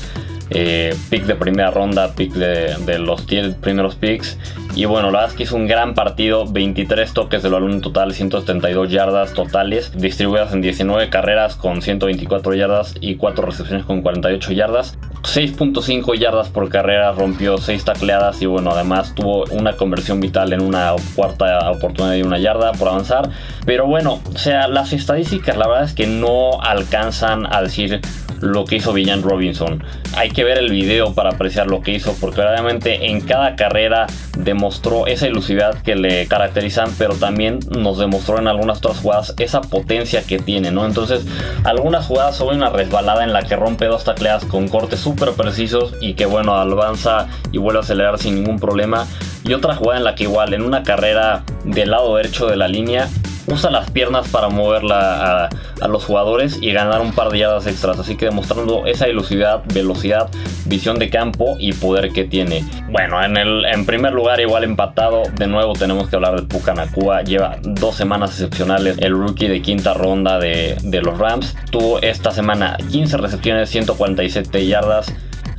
[0.51, 4.37] Eh, pick de primera ronda, pick de, los 10 primeros picks.
[4.75, 7.81] Y bueno, la verdad es que hizo un gran partido, 23 toques de balón en
[7.81, 14.01] total, 172 yardas totales, distribuidas en 19 carreras con 124 yardas y 4 recepciones con
[14.01, 14.97] 48 yardas.
[15.23, 20.63] 6.5 yardas por carrera, rompió 6 tacleadas y bueno, además tuvo una conversión vital en
[20.63, 23.29] una cuarta oportunidad de una yarda por avanzar.
[23.67, 28.01] Pero bueno, o sea, las estadísticas la verdad es que no alcanzan a decir
[28.41, 29.83] lo que hizo Villan Robinson.
[30.17, 34.07] Hay que ver el video para apreciar lo que hizo, porque realmente en cada carrera
[34.61, 39.63] demostró esa ilusividad que le caracterizan, pero también nos demostró en algunas otras jugadas esa
[39.63, 40.85] potencia que tiene, ¿no?
[40.85, 41.25] Entonces,
[41.65, 45.95] algunas jugadas son una resbalada en la que rompe dos tacleadas con cortes súper precisos
[46.03, 49.07] y que, bueno, avanza y vuelve a acelerar sin ningún problema.
[49.45, 52.69] Y otra jugada en la que igual en una carrera del lado derecho de la
[52.69, 53.09] línea
[53.47, 55.49] usa las piernas para moverla
[55.81, 57.99] a, los jugadores y ganar un par de yardas extras.
[57.99, 60.29] Así que demostrando esa ilusidad, velocidad,
[60.67, 62.65] visión de campo y poder que tiene.
[62.91, 67.23] Bueno, en, el, en primer lugar, igual empatado, de nuevo tenemos que hablar de Pucanacua.
[67.23, 68.99] Lleva dos semanas excepcionales.
[68.99, 74.67] El rookie de quinta ronda de, de los Rams tuvo esta semana 15 recepciones, 147
[74.67, 75.13] yardas.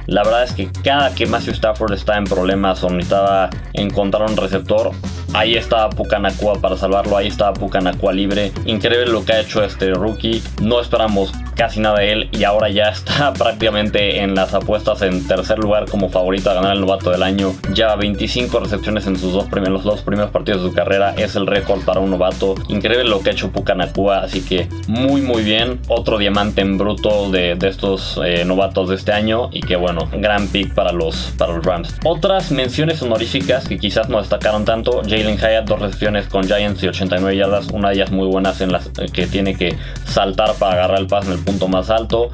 [0.07, 4.37] La verdad es que cada que Matthew Stafford está en problemas o necesitaba encontrar un
[4.37, 4.91] receptor,
[5.33, 8.51] ahí estaba Pucanacua para salvarlo, ahí estaba Pucanacua libre.
[8.65, 10.41] Increíble lo que ha hecho este rookie.
[10.61, 15.27] No esperamos casi nada de él y ahora ya está prácticamente en las apuestas en
[15.27, 17.53] tercer lugar como favorito a ganar el novato del año.
[17.73, 21.13] Ya 25 recepciones en sus dos primeros, los dos primeros partidos de su carrera.
[21.17, 22.55] Es el récord para un novato.
[22.67, 25.79] Increíble lo que ha hecho Pucanacua, así que muy muy bien.
[25.87, 30.47] Otro diamante en bruto de, estos eh, novatos de este año y que bueno, gran
[30.47, 31.33] pick para los,
[31.63, 31.95] Rams.
[32.03, 35.01] Otras menciones honoríficas que quizás no destacaron tanto.
[35.03, 37.67] Jalen Hyatt, dos recepciones con Giants y 89 yardas.
[37.67, 41.27] Una de ellas muy buenas en las que tiene que saltar para agarrar el pase
[41.27, 42.31] en el punto más alto.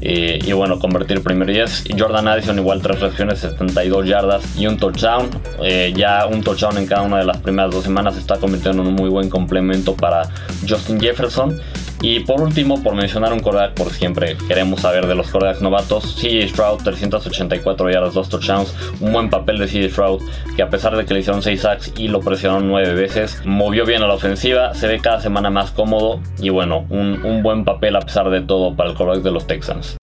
[0.00, 1.84] Eh, y bueno, convertir primer 10.
[1.98, 5.28] Jordan Addison igual tres recepciones, 72 yardas y un touchdown.
[5.62, 8.82] Eh, ya un touchdown en cada una de las primeras dos semanas se está convirtiendo
[8.82, 10.22] en un muy buen complemento para
[10.68, 11.60] Justin Jefferson.
[12.00, 16.14] Y por último, por mencionar un quarterback, por siempre queremos saber de los quarterbacks novatos,
[16.14, 20.22] CJ Stroud, 384 yardas, 2 touchdowns, un buen papel de CJ Stroud,
[20.54, 23.84] que a pesar de que le hicieron 6 sacks y lo presionaron 9 veces, movió
[23.84, 27.94] bien a la ofensiva, se ve cada semana más cómodo y bueno, un, buen papel
[27.96, 29.96] a pesar de todo para el quarterback de los Texans.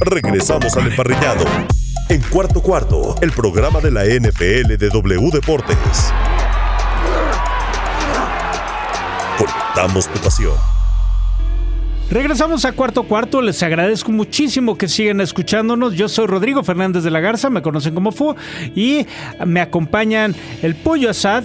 [0.00, 1.44] Regresamos al emparrillado.
[2.08, 6.12] En cuarto cuarto, el programa de la NFL de W Deportes.
[9.38, 10.81] Conectamos tu pasión.
[12.12, 15.94] Regresamos a cuarto cuarto, les agradezco muchísimo que sigan escuchándonos.
[15.94, 18.34] Yo soy Rodrigo Fernández de la Garza, me conocen como Fu,
[18.74, 19.06] y
[19.46, 21.44] me acompañan el Pollo Asad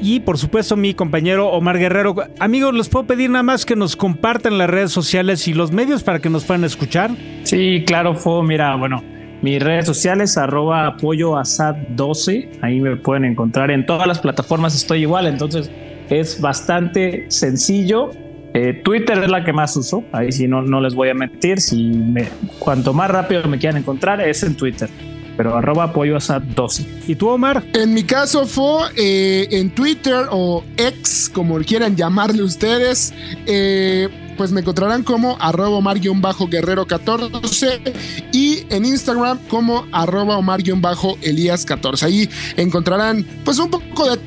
[0.00, 2.16] y por supuesto mi compañero Omar Guerrero.
[2.38, 6.02] Amigos, les puedo pedir nada más que nos compartan las redes sociales y los medios
[6.02, 7.10] para que nos puedan escuchar.
[7.42, 9.04] Sí, claro, Fu, mira, bueno.
[9.42, 14.74] Mis redes sociales, arroba apoyo asad 12, ahí me pueden encontrar en todas las plataformas,
[14.74, 15.70] estoy igual, entonces
[16.08, 18.10] es bastante sencillo
[18.54, 21.60] eh, Twitter es la que más uso, ahí sí no, no les voy a mentir,
[21.60, 24.88] si me, cuanto más rápido me quieran encontrar es en Twitter,
[25.36, 27.02] pero arroba apoyo a 12.
[27.06, 27.62] ¿Y tú, Omar?
[27.74, 33.12] En mi caso fue eh, en Twitter o ex, como quieran llamarle ustedes,
[33.46, 34.08] eh,
[34.38, 37.92] pues me encontrarán como arroba Omar-Guerrero14
[38.32, 42.02] y en Instagram como arroba Omar-Elías14.
[42.02, 44.18] Ahí encontrarán pues un poco de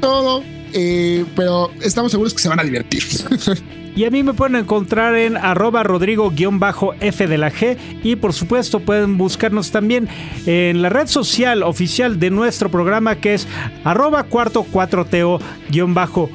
[0.00, 3.02] todo eh, pero estamos seguros que se van a divertir.
[3.96, 7.78] Y a mí me pueden encontrar en arroba rodrigo-f de la G.
[8.02, 10.06] Y por supuesto pueden buscarnos también
[10.44, 13.48] en la red social oficial de nuestro programa que es
[13.84, 16.28] arroba cuarto 4 teo-cuarto.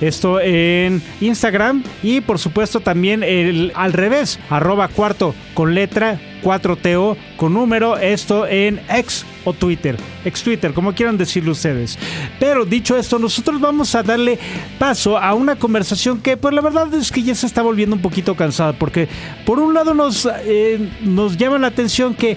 [0.00, 7.16] Esto en Instagram y por supuesto también el, al revés, arroba cuarto con letra 4TO
[7.36, 11.98] con número, esto en X o Twitter, ex Twitter, como quieran decirlo ustedes.
[12.38, 14.38] Pero dicho esto, nosotros vamos a darle
[14.78, 18.02] paso a una conversación que pues la verdad es que ya se está volviendo un
[18.02, 19.08] poquito cansada, porque
[19.46, 22.36] por un lado nos, eh, nos llama la atención que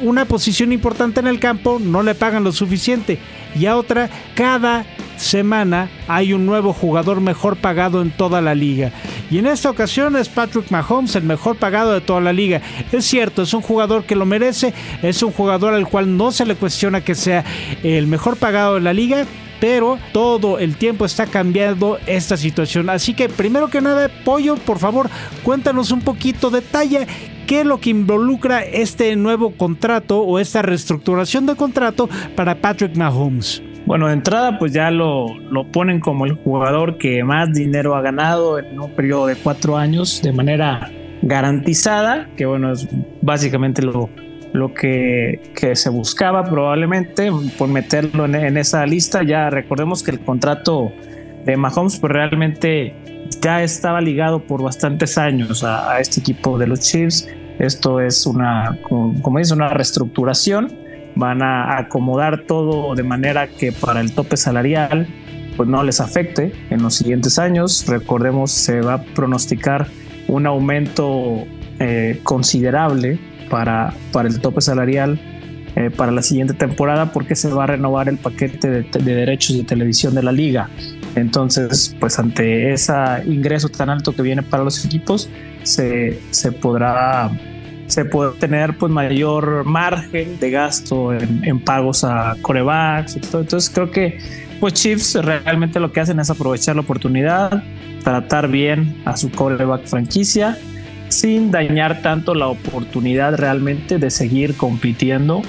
[0.00, 3.18] una posición importante en el campo no le pagan lo suficiente
[3.54, 4.86] y a otra cada
[5.24, 8.92] semana hay un nuevo jugador mejor pagado en toda la liga.
[9.30, 12.60] Y en esta ocasión es Patrick Mahomes el mejor pagado de toda la liga.
[12.92, 16.46] Es cierto, es un jugador que lo merece, es un jugador al cual no se
[16.46, 17.44] le cuestiona que sea
[17.82, 19.24] el mejor pagado de la liga,
[19.60, 22.90] pero todo el tiempo está cambiando esta situación.
[22.90, 25.08] Así que primero que nada, Pollo, por favor,
[25.42, 27.06] cuéntanos un poquito detalle
[27.46, 32.96] qué es lo que involucra este nuevo contrato o esta reestructuración de contrato para Patrick
[32.96, 33.62] Mahomes.
[33.86, 38.00] Bueno, de entrada pues ya lo, lo ponen como el jugador que más dinero ha
[38.00, 40.90] ganado en un periodo de cuatro años de manera
[41.22, 42.88] garantizada, que bueno, es
[43.20, 44.08] básicamente lo,
[44.52, 49.22] lo que, que, se buscaba probablemente por meterlo en, esa lista.
[49.22, 50.92] Ya recordemos que el contrato
[51.44, 52.94] de Mahomes pues realmente
[53.42, 57.28] ya estaba ligado por bastantes años a, este equipo de los Chiefs.
[57.58, 60.83] Esto es una, como, como dice, una reestructuración
[61.16, 65.06] van a acomodar todo de manera que para el tope salarial
[65.56, 67.86] pues no les afecte en los siguientes años.
[67.86, 69.86] Recordemos, se va a pronosticar
[70.26, 71.44] un aumento
[71.78, 73.18] eh, considerable
[73.50, 75.20] para, para el tope salarial
[75.76, 79.56] eh, para la siguiente temporada porque se va a renovar el paquete de, de, derechos
[79.56, 80.68] de televisión de la liga.
[81.14, 82.92] Entonces, pues ante ese
[83.26, 85.28] ingreso tan alto que viene para los equipos,
[85.62, 87.30] se, se podrá
[87.86, 93.42] se puede tener pues mayor margen de gasto en, pagos a corebacks y todo.
[93.42, 94.18] Entonces creo que
[94.60, 97.62] pues Chiefs realmente lo que hacen es aprovechar la oportunidad,
[98.02, 100.56] tratar bien a su coreback franquicia
[101.08, 105.42] sin dañar tanto la oportunidad realmente de seguir compitiendo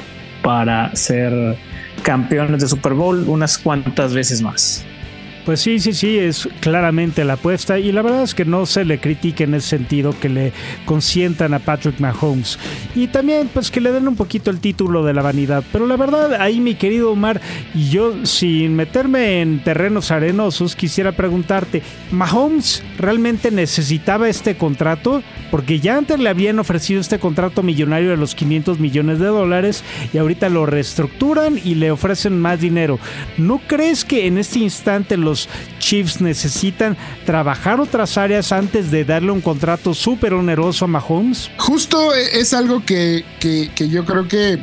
[0.43, 1.57] para ser
[2.03, 4.85] campeones de Super Bowl unas cuantas veces más.
[5.45, 8.83] Pues sí, sí, sí, es claramente la apuesta y la verdad es que no se
[8.83, 10.53] le critique en ese sentido que le
[10.85, 12.57] consientan a Patrick Mahomes
[12.95, 15.63] y también pues que le den un poquito el título de la vanidad.
[15.71, 17.41] Pero la verdad ahí mi querido Omar
[17.75, 25.21] y yo sin meterme en terrenos arenosos quisiera preguntarte, ¿Mahomes realmente necesitaba este contrato?
[25.51, 29.83] Porque ya antes le habían ofrecido este contrato millonario de los 500 millones de dólares
[30.11, 32.97] y ahorita lo reestructuran y le ofrecen más dinero.
[33.37, 35.34] ¿No crees que en este instante los
[35.79, 41.49] Chiefs necesitan trabajar otras áreas antes de darle un contrato súper oneroso a Mahomes?
[41.57, 44.59] Justo es algo que, que yo creo que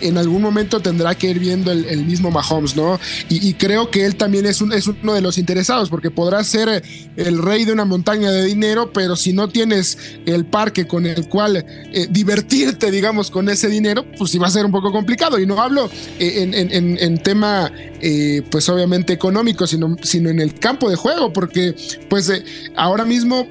[0.00, 2.98] en algún momento tendrá que ir viendo el, mismo Mahomes, ¿no?
[3.28, 6.82] Y, creo que él también es, uno de los interesados, porque podrás ser
[7.16, 11.28] el rey de una montaña de dinero, pero si no tienes el parque con el
[11.28, 15.38] cual eh, divertirte, digamos, con ese dinero, pues sí va a ser un poco complicado.
[15.38, 20.90] Y no hablo eh, en, tema, eh, pues obviamente económico, sino, sino en el campo
[20.90, 21.74] de juego, porque
[22.08, 22.30] pues
[22.76, 23.46] ahora mismo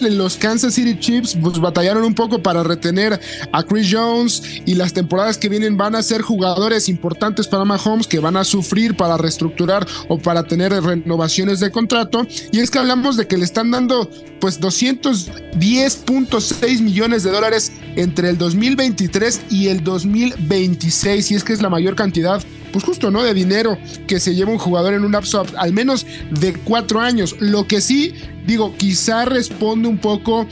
[0.00, 3.18] los Kansas City Chiefs pues, batallaron un poco para retener
[3.52, 8.06] a Chris Jones y las temporadas que vienen van a ser jugadores importantes para Mahomes
[8.06, 12.26] que van a sufrir para reestructurar o para tener renovaciones de contrato.
[12.52, 18.30] Y es que hablamos de que le están dando pues 210.6 millones de dólares entre
[18.30, 22.42] el 2023 y el 2026 y es que es la mayor cantidad
[22.74, 23.22] pues justo, ¿no?
[23.22, 27.36] De dinero que se lleva un jugador en un lapso al menos de cuatro años.
[27.38, 28.14] Lo que sí,
[28.48, 30.44] digo, quizá responde un poco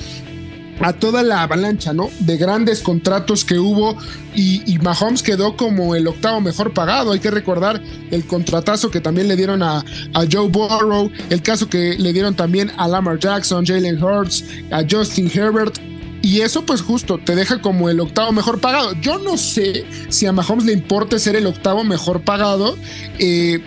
[0.80, 2.10] a toda la avalancha, ¿no?
[2.20, 3.96] De grandes contratos que hubo
[4.36, 7.10] y, Mahomes quedó como el octavo mejor pagado.
[7.10, 7.82] Hay que recordar
[8.12, 9.78] el contratazo que también le dieron a,
[10.14, 14.84] a, Joe Burrow, el caso que le dieron también a Lamar Jackson, Jalen Hurts, a
[14.88, 15.91] Justin Herbert.
[16.22, 18.94] Y eso pues justo te deja como el octavo mejor pagado.
[19.00, 22.76] Yo no sé si a Mahomes le importe ser el octavo mejor pagado.
[23.18, 23.60] Eh,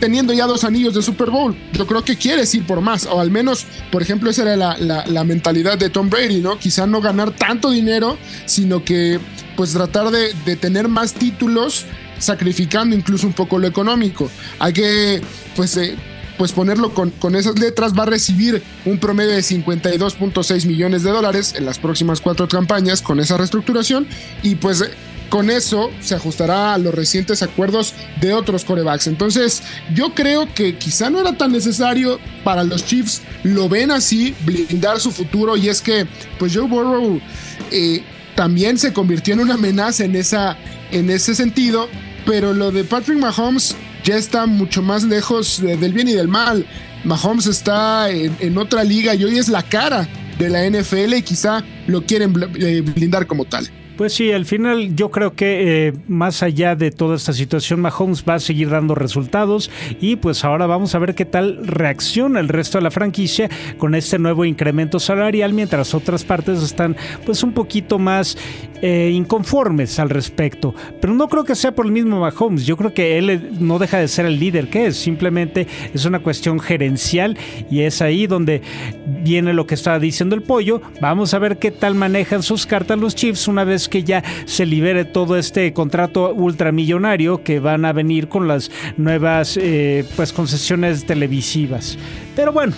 [0.00, 1.56] teniendo ya dos anillos de Super Bowl.
[1.72, 5.24] Yo creo que quieres ir por más, o al menos, por ejemplo, esa era la,
[5.24, 6.58] mentalidad de Tom Brady, ¿no?
[6.58, 9.18] Quizá no ganar tanto dinero, sino que
[9.56, 11.84] pues tratar de, de tener más títulos,
[12.18, 14.30] sacrificando incluso un poco lo económico.
[14.60, 15.20] Hay que,
[15.56, 15.96] pues, eh,
[16.38, 21.10] pues ponerlo con, con esas letras, va a recibir un promedio de 52.6 millones de
[21.10, 24.06] dólares en las próximas cuatro campañas con esa reestructuración
[24.42, 24.84] y pues
[25.28, 29.06] con eso se ajustará a los recientes acuerdos de otros corebacks.
[29.06, 29.62] Entonces,
[29.94, 35.00] yo creo que quizá no era tan necesario para los Chiefs, lo ven así, blindar
[35.00, 35.56] su futuro.
[35.56, 36.06] Y es que,
[36.38, 37.20] pues Joe Burrow
[37.70, 38.02] eh,
[38.34, 40.56] también se convirtió en una amenaza en, esa,
[40.90, 41.88] en ese sentido.
[42.24, 43.74] Pero lo de Patrick Mahomes
[44.08, 46.64] ya está mucho más lejos del bien y del mal.
[47.04, 51.62] Mahomes está en, otra liga y hoy es la cara de la NFL y quizá
[51.86, 53.68] lo quieren eh, blindar como tal.
[53.98, 58.22] Pues sí, al final yo creo que eh, más allá de toda esta situación, Mahomes
[58.24, 62.46] va a seguir dando resultados y pues ahora vamos a ver qué tal reacciona el
[62.46, 66.96] resto de la franquicia con este nuevo incremento salarial, mientras otras partes están
[67.26, 68.38] pues un poquito más
[68.82, 70.76] eh, inconformes al respecto.
[71.00, 73.98] Pero no creo que sea por el mismo Mahomes, yo creo que él no deja
[73.98, 77.36] de ser el líder que es, simplemente es una cuestión gerencial
[77.68, 78.62] y es ahí donde
[79.24, 80.82] viene lo que estaba diciendo el pollo.
[81.00, 84.66] Vamos a ver qué tal manejan sus cartas los Chiefs una vez que ya se
[84.66, 91.04] libere todo este contrato ultramillonario que van a venir con las nuevas eh, pues concesiones
[91.04, 91.98] televisivas.
[92.36, 92.74] Pero bueno,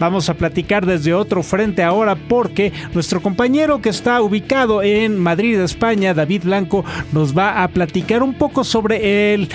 [0.00, 5.60] Vamos a platicar desde otro frente ahora porque nuestro compañero que está ubicado en Madrid,
[5.60, 9.50] España, David Blanco, nos va a platicar un poco sobre el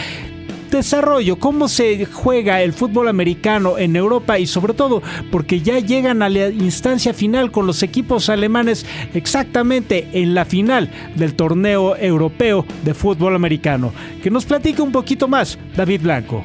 [0.75, 5.01] desarrollo, cómo se juega el fútbol americano en Europa y sobre todo
[5.31, 10.89] porque ya llegan a la instancia final con los equipos alemanes exactamente en la final
[11.15, 13.93] del torneo europeo de fútbol americano.
[14.21, 16.43] Que nos platique un poquito más David Blanco.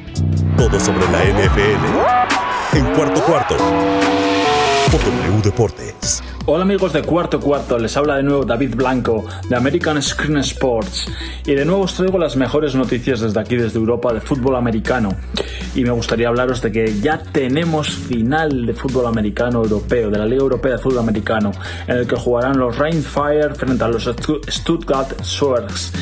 [0.57, 3.57] Todo sobre la NFL en cuarto cuarto
[4.91, 6.23] W Deportes.
[6.47, 11.05] Hola amigos de Cuarto Cuarto, les habla de nuevo David Blanco de American Screen Sports
[11.45, 15.09] y de nuevo os traigo las mejores noticias desde aquí, desde Europa, de fútbol americano.
[15.75, 20.25] Y me gustaría hablaros de que ya tenemos final de fútbol americano europeo, de la
[20.25, 21.51] Liga Europea de Fútbol Americano,
[21.85, 24.09] en el que jugarán los Rainfire frente a los
[24.49, 25.93] Stuttgart Swords.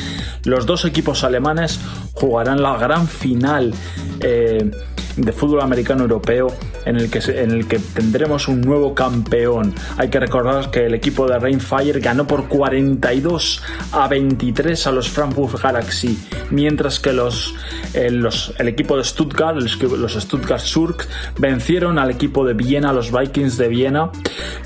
[0.44, 1.78] Los dos equipos alemanes
[2.14, 3.74] jugarán la gran final.
[4.20, 4.70] Eh,
[5.16, 6.48] de fútbol americano europeo
[6.84, 9.74] en el, que, en el que tendremos un nuevo campeón.
[9.96, 15.08] Hay que recordar que el equipo de Rainfire ganó por 42 a 23 a los
[15.08, 16.18] Frankfurt Galaxy,
[16.50, 17.54] mientras que los,
[17.94, 18.10] eh,
[18.58, 21.06] el equipo de Stuttgart, los Stuttgart Surk,
[21.38, 24.10] vencieron al equipo de Viena, los Vikings de Viena,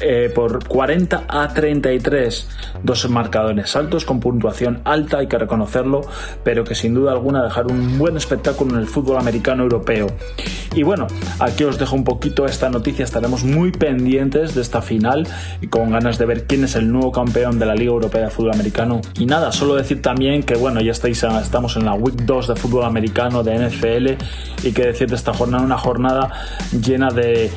[0.00, 2.48] eh, por 40 a 33.
[2.82, 6.02] Dos marcadores altos con puntuación alta, hay que reconocerlo,
[6.42, 10.06] pero que sin duda alguna dejaron un buen espectáculo en el fútbol americano europeo.
[10.74, 11.06] Y bueno,
[11.38, 15.28] aquí os dejo un poquito esta noticia, estaremos muy pendientes de esta final
[15.60, 18.30] y con ganas de ver quién es el nuevo campeón de la Liga Europea de
[18.30, 19.00] Fútbol Americano.
[19.16, 22.56] Y nada, solo decir también que bueno, ya estáis, estamos en la Week 2 de
[22.56, 26.32] fútbol americano de NFL y que decir de esta jornada, una jornada
[26.72, 27.52] llena de,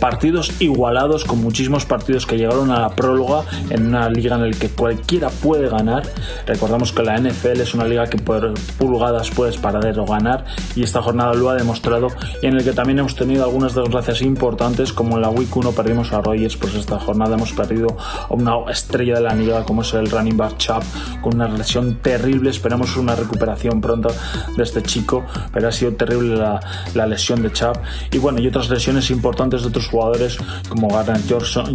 [0.00, 4.56] partidos igualados, con muchísimos partidos que llegaron a la próloga en una liga en la
[4.56, 6.04] que cualquiera puede ganar.
[6.46, 10.44] Recordamos que la NFL es una liga que por pulgadas puedes parar o ganar
[10.76, 12.08] y esta jornada lo ha demostrado
[12.40, 15.72] y en el que también hemos tenido algunas desgracias importantes como en la Week 1
[15.72, 19.82] perdimos a Rogers pues esta jornada hemos perdido a una estrella de la liga como
[19.82, 20.82] es el running back Chap
[21.20, 22.50] con una lesión terrible.
[22.50, 24.10] Esperamos una recuperación pronta
[24.56, 26.60] de este chico pero ha sido terrible la,
[26.94, 27.76] la lesión de Chap
[28.10, 30.38] y bueno y otras lesiones importantes de otros jugadores
[30.68, 31.20] como Garner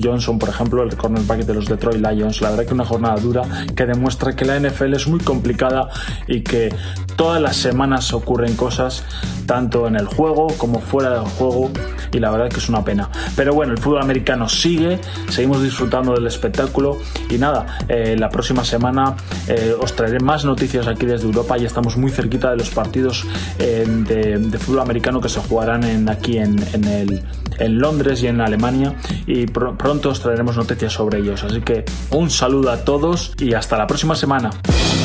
[0.02, 2.42] Johnson por ejemplo el cornerback de los Detroit Lions.
[2.42, 3.44] La verdad que una jornada dura
[3.76, 5.90] que demuestra que la NFL es muy complicada
[6.28, 6.74] y que
[7.16, 9.04] todas las semanas ocurren cosas
[9.46, 11.70] tanto en el juego como fuera del juego
[12.12, 13.10] y la verdad que es una pena.
[13.36, 15.00] Pero bueno, el fútbol americano sigue,
[15.30, 16.98] seguimos disfrutando del espectáculo
[17.30, 19.16] y nada, eh, la próxima semana
[19.48, 23.26] eh, os traeré más noticias aquí desde Europa, ya estamos muy cerquita de los partidos
[23.60, 27.24] eh, de, fútbol americano que se jugarán en, aquí en, el,
[27.60, 31.44] en Londres y en Alemania y pronto os traeremos noticias sobre ellos.
[31.44, 34.50] Así que un saludo a todos y hasta la próxima semana.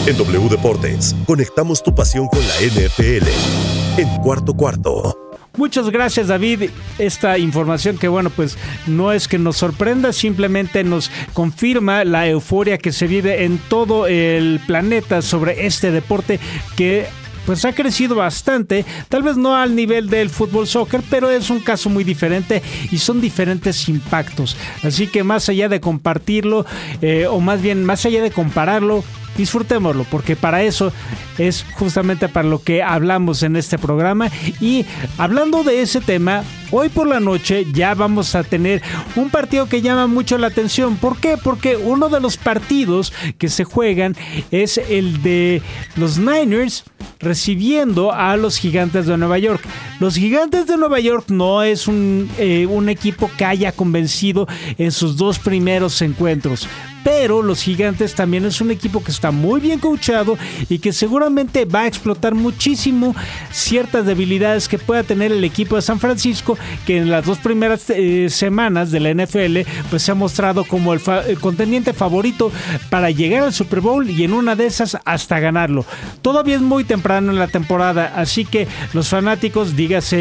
[0.06, 5.18] En W Deportes, conectamos tu pasión con la NFL en cuarto cuarto.
[5.56, 6.70] Muchas gracias David.
[6.98, 12.78] Esta información que bueno pues no es que nos sorprenda, simplemente nos confirma la euforia
[12.78, 16.40] que se vive en todo el planeta sobre este deporte
[16.76, 17.06] que
[17.44, 21.58] pues ha crecido bastante, tal vez no al nivel del fútbol soccer, pero es un
[21.58, 24.56] caso muy diferente y son diferentes impactos.
[24.84, 26.64] Así que más allá de compartirlo,
[27.00, 29.02] eh, o más bien más allá de compararlo,
[29.36, 30.92] disfrutémoslo, porque para eso
[31.38, 34.30] es justamente para lo que hablamos en este programa.
[34.60, 34.84] Y
[35.18, 38.82] hablando de ese tema, hoy por la noche ya vamos a tener
[39.16, 40.96] un partido que llama mucho la atención.
[40.96, 41.36] ¿Por qué?
[41.42, 44.16] Porque uno de los partidos que se juegan
[44.50, 45.62] es el de
[45.96, 46.84] los Niners
[47.20, 49.62] recibiendo a los Gigantes de Nueva York.
[50.00, 54.90] Los Gigantes de Nueva York no es un, eh, un equipo que haya convencido en
[54.92, 56.66] sus dos primeros encuentros
[57.04, 60.38] pero los Gigantes también es un equipo que está muy bien coachado
[60.68, 63.14] y que seguramente va a explotar muchísimo
[63.50, 67.88] ciertas debilidades que pueda tener el equipo de San Francisco, que en las dos primeras
[67.90, 71.00] eh, semanas de la NFL pues se ha mostrado como el,
[71.40, 72.52] contendiente favorito
[72.90, 75.84] para llegar al Super Bowl y en una de esas hasta ganarlo.
[76.22, 80.18] Todavía es muy temprano en la temporada, así que los fanáticos, dígase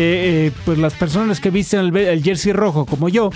[0.48, 3.30] eh, pues las personas que visten el jersey rojo como yo,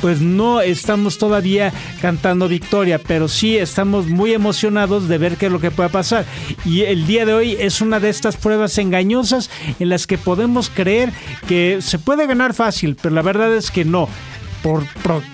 [0.00, 5.52] pues no estamos todavía cantando victoria pero sí estamos muy emocionados de ver qué es
[5.52, 6.24] lo que pueda pasar.
[6.64, 10.70] Y el día de hoy es una de estas pruebas engañosas en las que podemos
[10.70, 11.12] creer
[11.46, 14.08] que se puede ganar fácil, pero la verdad es que no.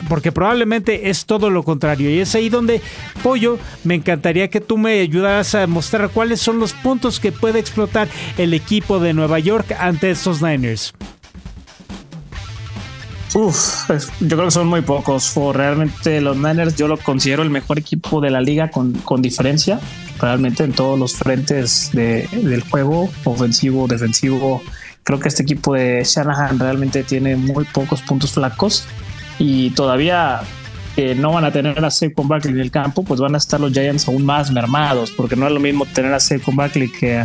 [0.08, 2.10] porque probablemente es todo lo contrario.
[2.10, 2.80] Y es ahí donde,
[3.22, 7.58] Pollo, me encantaría que tú me ayudaras a mostrar cuáles son los puntos que puede
[7.58, 10.94] explotar el equipo de Nueva York ante estos Niners.
[13.34, 15.34] Uf, yo creo que son muy pocos.
[15.54, 19.80] realmente los Niners yo lo considero el mejor equipo de la liga con, con diferencia.
[20.18, 24.62] Realmente en todos los frentes de, del juego, ofensivo, defensivo.
[25.02, 28.84] Creo que este equipo de Shanahan realmente tiene muy pocos puntos flacos
[29.38, 30.42] y todavía
[31.16, 33.72] no van a tener a Saquon Barkley en el campo, pues van a estar los
[33.72, 37.24] Giants aún más mermados, porque no es lo mismo tener a Saquon Barkley que,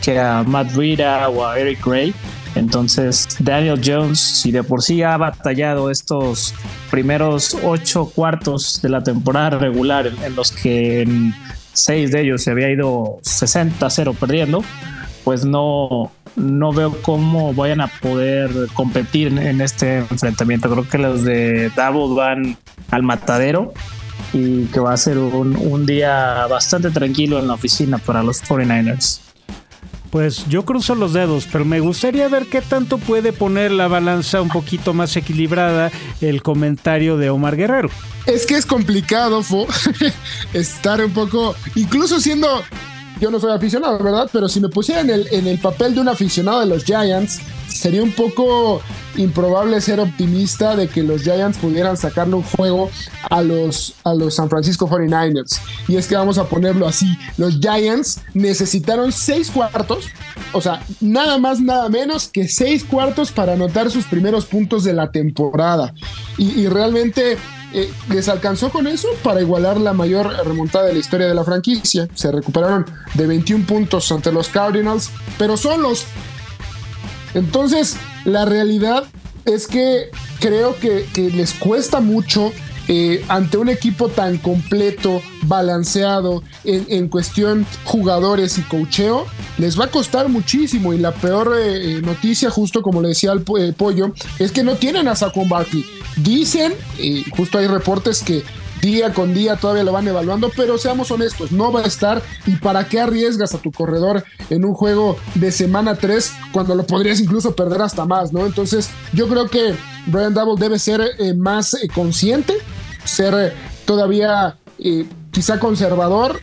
[0.00, 2.14] que a Matt Breida o a Eric Gray.
[2.54, 6.54] Entonces, Daniel Jones, si de por sí ha batallado estos
[6.90, 11.34] primeros ocho cuartos de la temporada regular, en los que en
[11.72, 14.64] seis de ellos se había ido 60-0 perdiendo,
[15.24, 20.70] pues no, no veo cómo vayan a poder competir en, este enfrentamiento.
[20.70, 22.56] Creo que los de Davos van
[22.90, 23.72] al matadero
[24.32, 28.42] y que va a ser un, un día bastante tranquilo en la oficina para los
[28.42, 29.20] 49ers.
[30.10, 34.42] Pues yo cruzo los dedos, pero me gustaría ver qué tanto puede poner la balanza
[34.42, 37.90] un poquito más equilibrada el comentario de Omar Guerrero.
[38.26, 39.42] Es que es complicado
[40.52, 42.62] estar un poco, incluso siendo
[43.20, 44.28] yo no soy aficionado, ¿verdad?
[44.32, 47.40] Pero si me pusiera en el, en el papel de un aficionado de los Giants,
[47.68, 48.80] sería un poco
[49.16, 52.90] improbable ser optimista de que los Giants pudieran sacarle un juego
[53.28, 55.60] a los, a los San Francisco 49ers.
[55.88, 57.06] Y es que vamos a ponerlo así,
[57.36, 60.06] los Giants necesitaron seis cuartos,
[60.52, 64.94] o sea, nada más, nada menos que seis cuartos para anotar sus primeros puntos de
[64.94, 65.92] la temporada.
[66.38, 67.36] Y, y realmente
[67.72, 71.44] eh, les alcanzó con eso para igualar la mayor remontada de la historia de la
[71.44, 72.08] franquicia.
[72.14, 76.04] Se recuperaron de 21 puntos ante los Cardinals, pero solos.
[77.34, 79.04] Entonces, la realidad
[79.44, 80.10] es que
[80.40, 82.52] creo que, les cuesta mucho
[82.88, 89.26] eh, ante un equipo tan completo, balanceado en, cuestión jugadores y cocheo,
[89.58, 90.92] les va a costar muchísimo.
[90.92, 95.06] Y la peor eh, noticia, justo como le decía el pollo, es que no tienen
[95.06, 95.48] a Saquon.
[96.16, 98.42] Dicen, y justo hay reportes que
[98.80, 102.22] día con día todavía lo van evaluando, pero seamos honestos, no va a estar.
[102.46, 106.86] ¿Y para qué arriesgas a tu corredor en un juego de semana 3 cuando lo
[106.86, 108.46] podrías incluso perder hasta más, ¿no?
[108.46, 109.74] Entonces, yo creo que
[110.06, 112.54] Brian Double debe ser eh, más eh, consciente,
[113.04, 113.52] ser eh,
[113.84, 114.56] todavía
[115.30, 116.40] quizá conservador.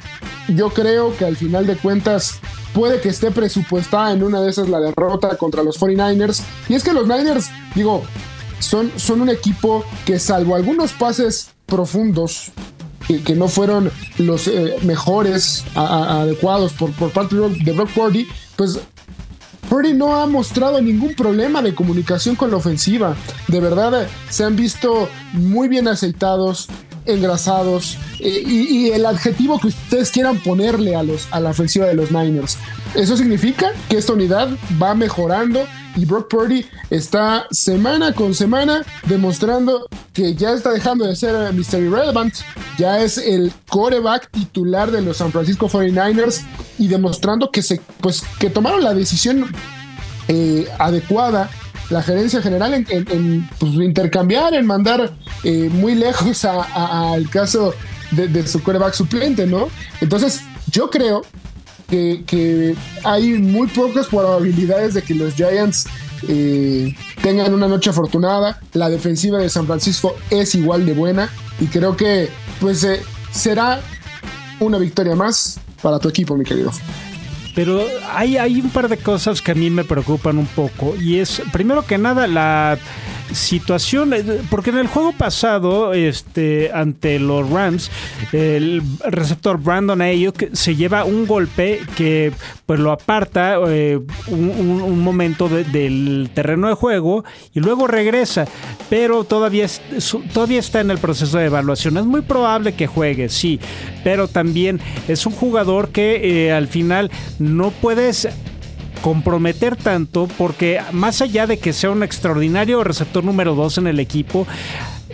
[0.47, 2.39] Yo creo que al final de cuentas
[2.73, 6.43] puede que esté presupuestada en una de esas la derrota contra los 49ers.
[6.69, 8.03] Y es que los Niners, digo,
[8.59, 12.51] son, son un equipo que salvo algunos pases profundos
[13.07, 18.27] que, no fueron los eh, mejores adecuados por, por parte de Brock Purdy,
[18.57, 18.79] pues
[19.69, 23.15] Purdy no ha mostrado ningún problema de comunicación con la ofensiva.
[23.47, 26.67] De verdad, se han visto muy bien aceitados,
[27.07, 31.93] engrasados eh, y, el adjetivo que ustedes quieran ponerle a, los, a la ofensiva de
[31.93, 32.57] los Niners.
[32.95, 34.49] Eso significa que esta unidad
[34.81, 41.15] va mejorando y Brock Purdy está semana con semana demostrando que ya está dejando de
[41.15, 41.79] ser Mr.
[41.81, 42.33] Irrelevant,
[42.77, 46.41] ya es el coreback titular de los San Francisco 49ers
[46.77, 49.47] y demostrando que se pues que tomaron la decisión
[50.27, 51.49] eh, adecuada
[51.89, 55.13] la gerencia general en, pues, intercambiar, en mandar
[55.43, 57.73] eh, muy lejos al caso
[58.11, 59.69] de, su coreback suplente, ¿no?
[60.01, 61.23] Entonces, yo creo
[61.89, 65.85] que, hay muy pocas probabilidades de que los Giants
[66.27, 68.59] eh, tengan una noche afortunada.
[68.73, 71.29] La defensiva de San Francisco es igual de buena
[71.59, 72.29] y creo que
[72.59, 73.81] pues eh, será
[74.59, 76.71] una victoria más para tu equipo, mi querido.
[77.57, 77.83] Pero
[78.13, 81.41] hay, hay un par de cosas que a mí me preocupan un poco y es,
[81.51, 82.77] primero que nada, la
[83.33, 87.91] situación, eh, porque en el juego pasado, este, ante los Rams,
[88.31, 92.31] el receptor Brandon Ayuk se lleva un golpe que
[92.65, 98.45] pues lo aparta eh, un, momento del terreno de juego y luego regresa,
[98.89, 99.67] pero todavía,
[100.33, 101.97] todavía está en el proceso de evaluación.
[101.97, 103.59] Es muy probable que juegue, sí,
[104.03, 107.09] pero también es un jugador que eh, al final
[107.47, 108.27] no puedes
[109.01, 113.99] comprometer tanto porque más allá de que sea un extraordinario receptor número 2 en el
[113.99, 114.47] equipo,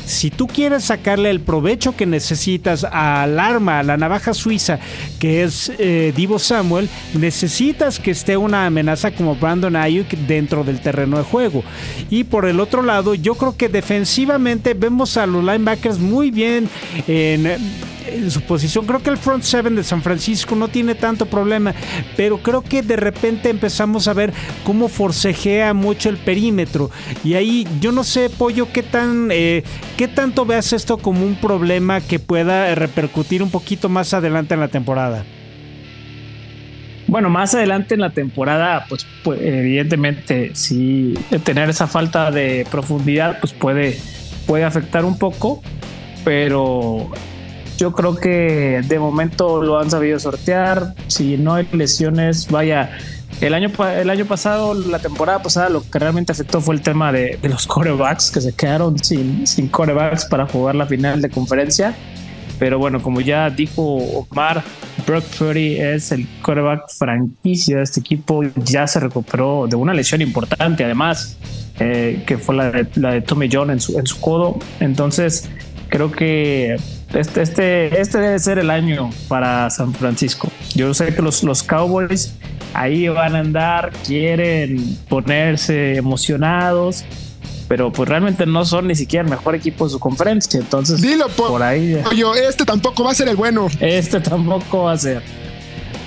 [0.05, 4.79] si tú quieres sacarle el provecho que necesitas al arma, a la navaja suiza
[5.19, 10.81] que es eh, Divo Samuel, necesitas que esté una amenaza como Brandon Ayuk dentro del
[10.81, 11.63] terreno de juego.
[12.09, 16.69] Y por el otro lado, yo creo que defensivamente vemos a los linebackers muy bien
[17.07, 17.47] en
[18.07, 18.85] en su posición.
[18.85, 21.73] Creo que el front seven de San Francisco no tiene tanto problema,
[22.15, 24.33] pero creo que de repente empezamos a ver
[24.63, 26.89] cómo forcejea mucho el perímetro.
[27.23, 29.63] Y ahí yo no sé, Pollo, qué tan eh,
[29.97, 34.59] qué tanto veas esto como un problema que pueda repercutir un poquito más adelante en
[34.59, 35.23] la temporada.
[37.07, 43.39] bueno, más adelante en la temporada, pues, pues evidentemente, si tener esa falta de profundidad,
[43.39, 43.97] pues puede,
[44.47, 45.61] puede afectar un poco,
[46.23, 47.11] pero
[47.77, 50.93] yo creo que de momento lo han sabido sortear.
[51.07, 52.97] Si no hay lesiones, vaya.
[53.41, 57.11] El año, el año pasado, la temporada pasada, lo que realmente afectó fue el tema
[57.11, 61.95] de, los corebacks, que se quedaron sin, sin corebacks para jugar la final de conferencia.
[62.59, 64.63] Pero bueno, como ya dijo Omar,
[65.05, 68.43] Brock Purdy es el coreback franquicia de este equipo.
[68.55, 71.37] Ya se recuperó de una lesión importante, además,
[71.79, 74.59] eh, que fue la de, la de Tommy John en su, en su codo.
[74.79, 75.49] Entonces,
[75.89, 76.77] creo que
[77.13, 80.49] este, este, este debe ser el año para San Francisco.
[80.75, 82.33] Yo sé que los, los Cowboys
[82.73, 87.05] ahí van a andar, quieren ponerse emocionados,
[87.67, 90.59] pero pues realmente no son ni siquiera el mejor equipo de su conferencia.
[90.59, 92.01] Entonces, Dilo, por, ahí.
[92.15, 93.67] Yo, este tampoco va a ser el bueno.
[93.79, 95.21] Este tampoco va a ser.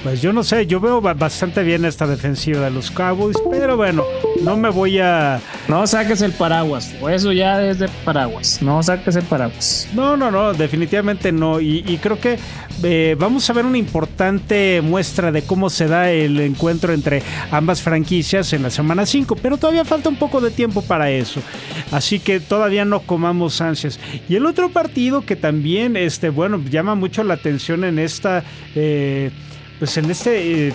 [0.07, 4.05] Pues yo no sé, yo veo bastante bien esta defensiva de los Cowboys, pero bueno,
[4.41, 5.41] no me voy a...
[5.67, 9.89] No saques el paraguas, o eso ya es de paraguas, no saques el paraguas.
[9.95, 12.39] No, no, no, definitivamente no, y, creo que
[12.85, 17.83] eh, vamos a ver una importante muestra de cómo se da el encuentro entre ambas
[17.83, 21.43] franquicias en la semana 5, pero todavía falta un poco de tiempo para eso,
[21.91, 23.99] así que todavía no comamos ansias.
[24.29, 28.45] Y el otro partido que también, este, bueno, llama mucho la atención en esta...
[28.77, 29.33] Eh,
[29.79, 30.73] pues en este eh,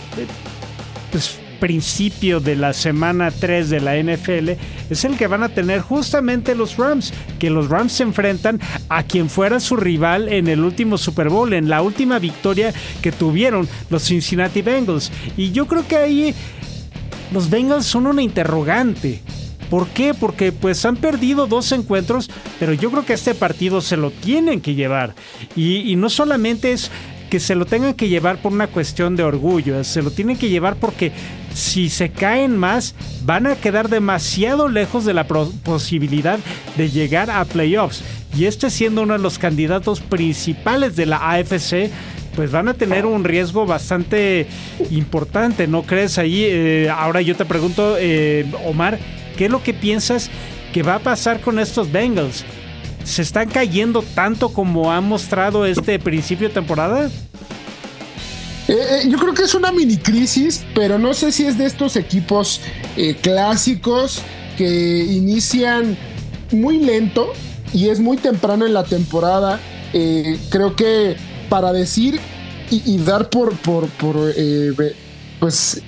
[1.12, 4.50] pues, principio de la semana 3 de la NFL
[4.90, 9.04] es el que van a tener justamente los Rams, que los Rams se enfrentan a
[9.04, 13.70] quien fuera su rival en el último Super Bowl, en la última victoria que tuvieron
[13.90, 15.12] los Cincinnati Bengals.
[15.38, 16.36] Y yo creo que ahí
[17.32, 19.22] los Bengals son una interrogante.
[19.70, 20.14] ¿Por qué?
[20.14, 22.30] Porque pues han perdido dos encuentros,
[22.60, 25.16] pero yo creo que este partido se lo tienen que llevar.
[25.56, 26.92] Y, y no solamente es
[27.32, 30.50] que se lo tengan que llevar por una cuestión de orgullo, se lo tienen que
[30.50, 31.14] llevar porque
[31.54, 36.40] si se caen más van a quedar demasiado lejos de la posibilidad
[36.76, 38.04] de llegar a playoffs.
[38.38, 41.90] Y este siendo uno de los candidatos principales de la AFC,
[42.36, 44.46] pues van a tener un riesgo bastante
[44.90, 46.18] importante, ¿no crees?
[46.18, 49.00] Ahí, eh, ahora yo te pregunto, eh, Omar,
[49.38, 50.30] ¿qué es lo que piensas
[50.74, 52.44] que va a pasar con estos Bengals?
[53.04, 57.10] Se están cayendo tanto como ha mostrado este principio de temporada?
[58.68, 61.66] Eh, eh, yo creo que es una mini crisis, pero no sé si es de
[61.66, 62.62] estos equipos
[62.96, 64.22] eh, clásicos
[64.58, 65.98] que inician
[66.52, 67.34] muy lento
[67.74, 69.60] y es muy temprano en la temporada.
[70.50, 71.18] creo que
[71.50, 72.20] para decir
[72.70, 73.90] y, dar por, por,
[75.40, 75.82] pues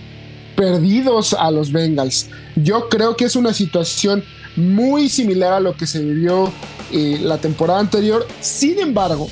[0.55, 2.28] perdidos a los Bengals.
[2.55, 4.24] Yo creo que es una situación
[4.55, 6.51] muy similar a lo que se vivió
[6.93, 8.27] eh, la temporada anterior.
[8.39, 9.27] Sin embargo,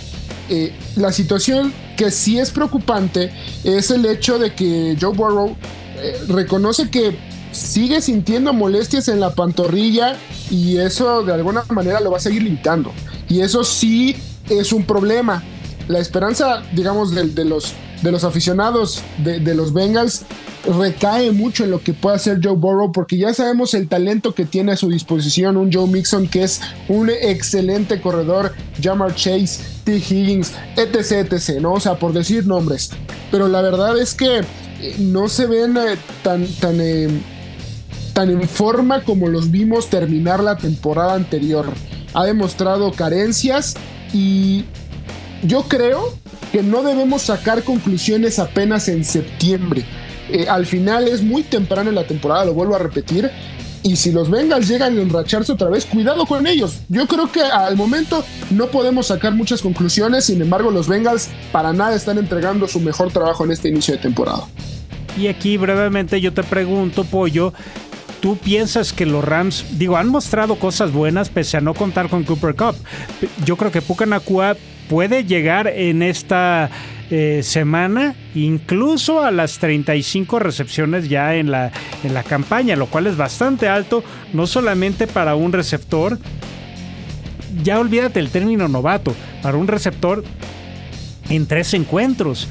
[0.49, 3.31] eh, la situación que sí es preocupante
[3.63, 5.55] es el hecho de que Joe Burrow
[5.97, 7.15] eh, reconoce que
[7.51, 10.17] sigue sintiendo molestias en la pantorrilla
[10.49, 12.91] y eso de alguna manera lo va a seguir limitando.
[13.29, 14.15] Y eso sí
[14.49, 15.43] es un problema.
[15.87, 20.25] La esperanza, digamos, de, los, de los aficionados de, de los Bengals
[20.65, 24.45] recae mucho en lo que puede hacer Joe Burrow porque ya sabemos el talento que
[24.45, 29.97] tiene a su disposición un Joe Mixon que es un excelente corredor, Jamar Chase, T.
[29.97, 31.73] Higgins, etc, etc, ¿no?
[31.73, 32.91] O sea, por decir nombres.
[33.31, 37.09] Pero la verdad es que eh, no se ven eh, tan, tan, eh,
[38.13, 41.65] tan en forma como los vimos terminar la temporada anterior.
[42.13, 43.75] Ha demostrado carencias
[44.13, 44.65] y
[45.43, 46.13] yo creo
[46.51, 49.85] que no debemos sacar conclusiones apenas en septiembre.
[50.29, 53.29] Eh, al final es muy temprano en la temporada, lo vuelvo a repetir.
[53.83, 56.81] Y si los Bengals llegan a enracharse otra vez, cuidado con ellos.
[56.87, 61.73] Yo creo que al momento no podemos sacar muchas conclusiones, sin embargo los Bengals para
[61.73, 64.43] nada están entregando su mejor trabajo en este inicio de temporada.
[65.17, 67.53] Y aquí brevemente yo te pregunto, Pollo,
[68.21, 72.23] ¿tú piensas que los Rams, digo, han mostrado cosas buenas pese a no contar con
[72.23, 72.75] Cooper Cup?
[73.45, 74.55] Yo creo que Pucanacua
[74.91, 76.69] puede llegar en esta
[77.09, 81.71] eh, semana, incluso a las 35 recepciones ya en la,
[82.03, 86.19] en la campaña, lo cual es bastante alto, no solamente para un receptor,
[87.63, 90.25] ya olvídate el término novato, para un receptor
[91.29, 92.49] en tres encuentros,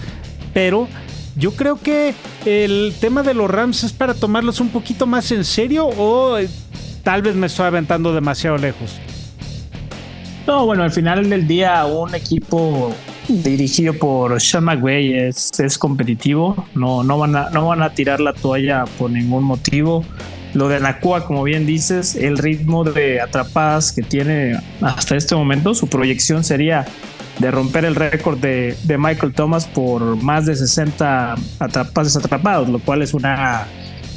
[0.54, 0.88] pero
[1.36, 2.14] yo creo que
[2.46, 6.48] el tema de los Rams es para tomarlos un poquito más en serio o eh,
[7.02, 8.98] tal vez me estoy aventando demasiado lejos.
[10.46, 12.92] No, bueno, al final del día un equipo
[13.28, 18.20] dirigido por Sean McVay es, es competitivo, no, no, van a, no van a tirar
[18.20, 20.04] la toalla por ningún motivo.
[20.54, 25.74] Lo de Nakua, como bien dices, el ritmo de atrapadas que tiene hasta este momento,
[25.74, 26.86] su proyección sería
[27.38, 31.36] de romper el récord de, de, Michael Thomas por más de 60
[31.94, 33.66] pases atrapados, lo cual es una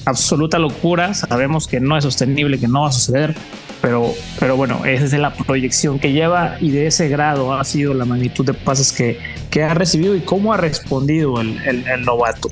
[0.05, 1.13] absoluta locura.
[1.13, 3.35] Sabemos que no es sostenible, que no va a suceder,
[3.83, 7.93] pero, pero bueno, esa es la proyección que lleva y de ese grado ha sido
[7.93, 9.19] la magnitud de pases que,
[9.49, 12.47] que ha recibido y cómo ha respondido el, el, novato.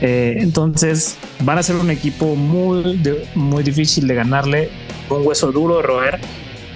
[0.00, 3.02] Eh, entonces van a ser un equipo muy,
[3.34, 4.70] muy difícil de ganarle,
[5.08, 6.20] un hueso duro de roer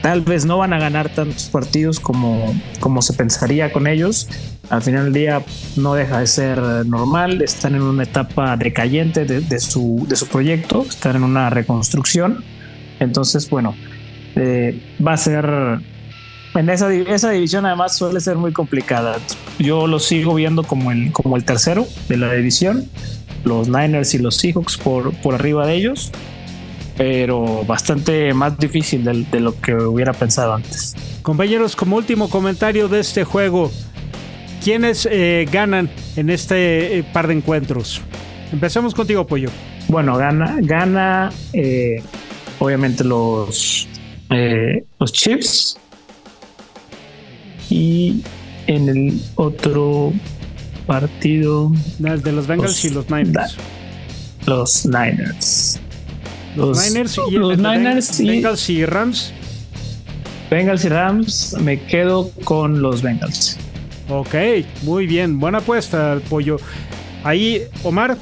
[0.05, 4.29] Tal vez no van a ganar tantos partidos como, como se pensaría con ellos.
[4.69, 5.43] Al final del día
[5.77, 7.41] no deja de ser normal.
[7.41, 10.83] Están en una etapa decayente de, su, de su proyecto.
[10.83, 12.45] Están en una reconstrucción.
[13.05, 13.75] Entonces, bueno,
[14.37, 15.45] eh, va a ser
[16.55, 19.17] en esa, esa división además suele ser muy complicada.
[19.59, 22.89] Yo lo sigo viendo como el, como el tercero de la división.
[23.45, 26.13] Los Niners y los Seahawks por, por arriba de ellos
[26.97, 30.95] pero bastante más difícil de, lo que hubiera pensado antes.
[31.23, 33.71] Compañeros, como último comentario de este juego,
[34.63, 38.01] ¿quiénes eh, ganan en este eh, par de encuentros?
[38.53, 39.51] Empezamos contigo, Pollo.
[39.89, 42.03] Bueno, gana, gana eh,
[42.65, 43.87] obviamente los,
[44.99, 45.77] los Chiefs
[47.71, 48.23] y
[48.67, 50.13] en el otro
[50.87, 53.57] partido de los Bengals y los Niners.
[54.47, 55.81] Los Niners.
[56.57, 59.33] Los, Niners y los Niners y, Bengals y Rams.
[60.51, 63.57] Bengals y Rams, me quedo con los Bengals.
[64.09, 64.35] Ok,
[64.83, 66.59] muy bien, buena apuesta, pollo.
[67.25, 68.17] Ahí, Omar.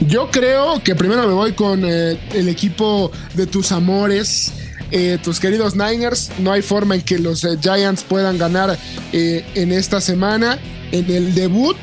[0.00, 4.52] Yo creo que primero me voy con eh, el equipo de tus amores.
[4.90, 8.78] Eh, tus queridos Niners, no hay forma en que los eh, Giants puedan ganar
[9.12, 10.58] en esta semana.
[10.92, 11.76] En el debut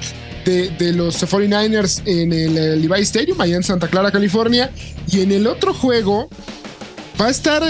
[0.45, 4.71] de, los 49ers en el, Levi Stadium, allá en Santa Clara, California.
[5.11, 6.29] Y en el otro juego
[7.19, 7.63] va a estar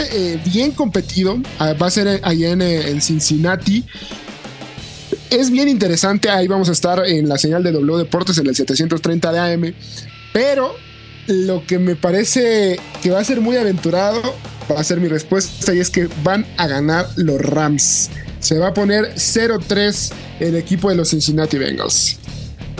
[0.45, 3.85] bien competido, ah, va a ser allá en, en, Cincinnati.
[5.29, 8.55] Es bien interesante, ahí vamos a estar en la señal de W Deportes en el
[8.55, 9.73] 730 de AM.
[10.33, 10.75] Pero
[11.27, 14.21] lo que me parece que va a ser muy aventurado
[14.69, 18.09] va a ser mi respuesta y es que van a ganar los Rams.
[18.39, 22.17] Se va a poner 0-3 el equipo de los Cincinnati Bengals.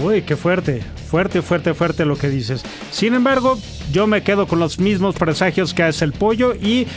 [0.04, 2.64] Uy, qué fuerte, fuerte, fuerte, fuerte lo que dices.
[2.92, 3.60] Sin embargo,
[3.92, 6.88] yo me quedo con los mismos presagios que hace el pollo y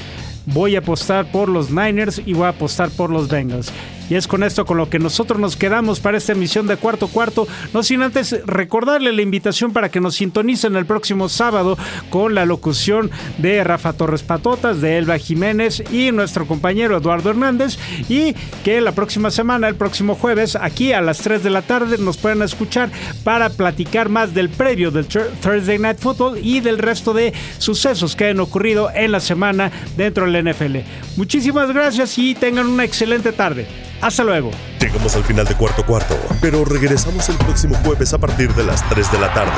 [0.47, 3.73] voy a apostar por los Niners y voy a apostar por los Bengals.
[4.09, 7.09] Y es con esto con lo que nosotros nos quedamos para esta emisión de cuarto
[7.09, 7.49] cuarto.
[7.75, 11.77] No sin antes recordarle la invitación para que nos sintonicen el próximo sábado
[12.11, 17.79] con la locución de Rafa Torres Patotas, de Elba Jiménez y nuestro compañero Eduardo Hernández.
[18.09, 18.35] Y
[18.65, 22.17] que la próxima semana, el próximo jueves, aquí a las 3 de la tarde, nos
[22.17, 22.91] pueden escuchar
[23.25, 28.29] para platicar más del previo del Thursday Night Football y del resto de sucesos que
[28.29, 30.79] han ocurrido en la semana dentro del NFL.
[31.17, 33.67] Muchísimas gracias y tengan una excelente tarde.
[34.01, 34.51] Hasta luego.
[34.81, 38.87] Llegamos al final de cuarto cuarto, pero regresamos el próximo jueves a partir de las
[38.89, 39.53] 3 de la tarde.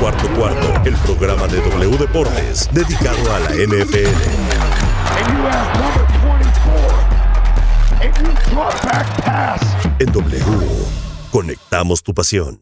[0.00, 4.08] Cuarto cuarto, el programa de W Deportes dedicado a la NFL.
[9.98, 10.44] En W,
[11.30, 12.60] conectamos tu pasión.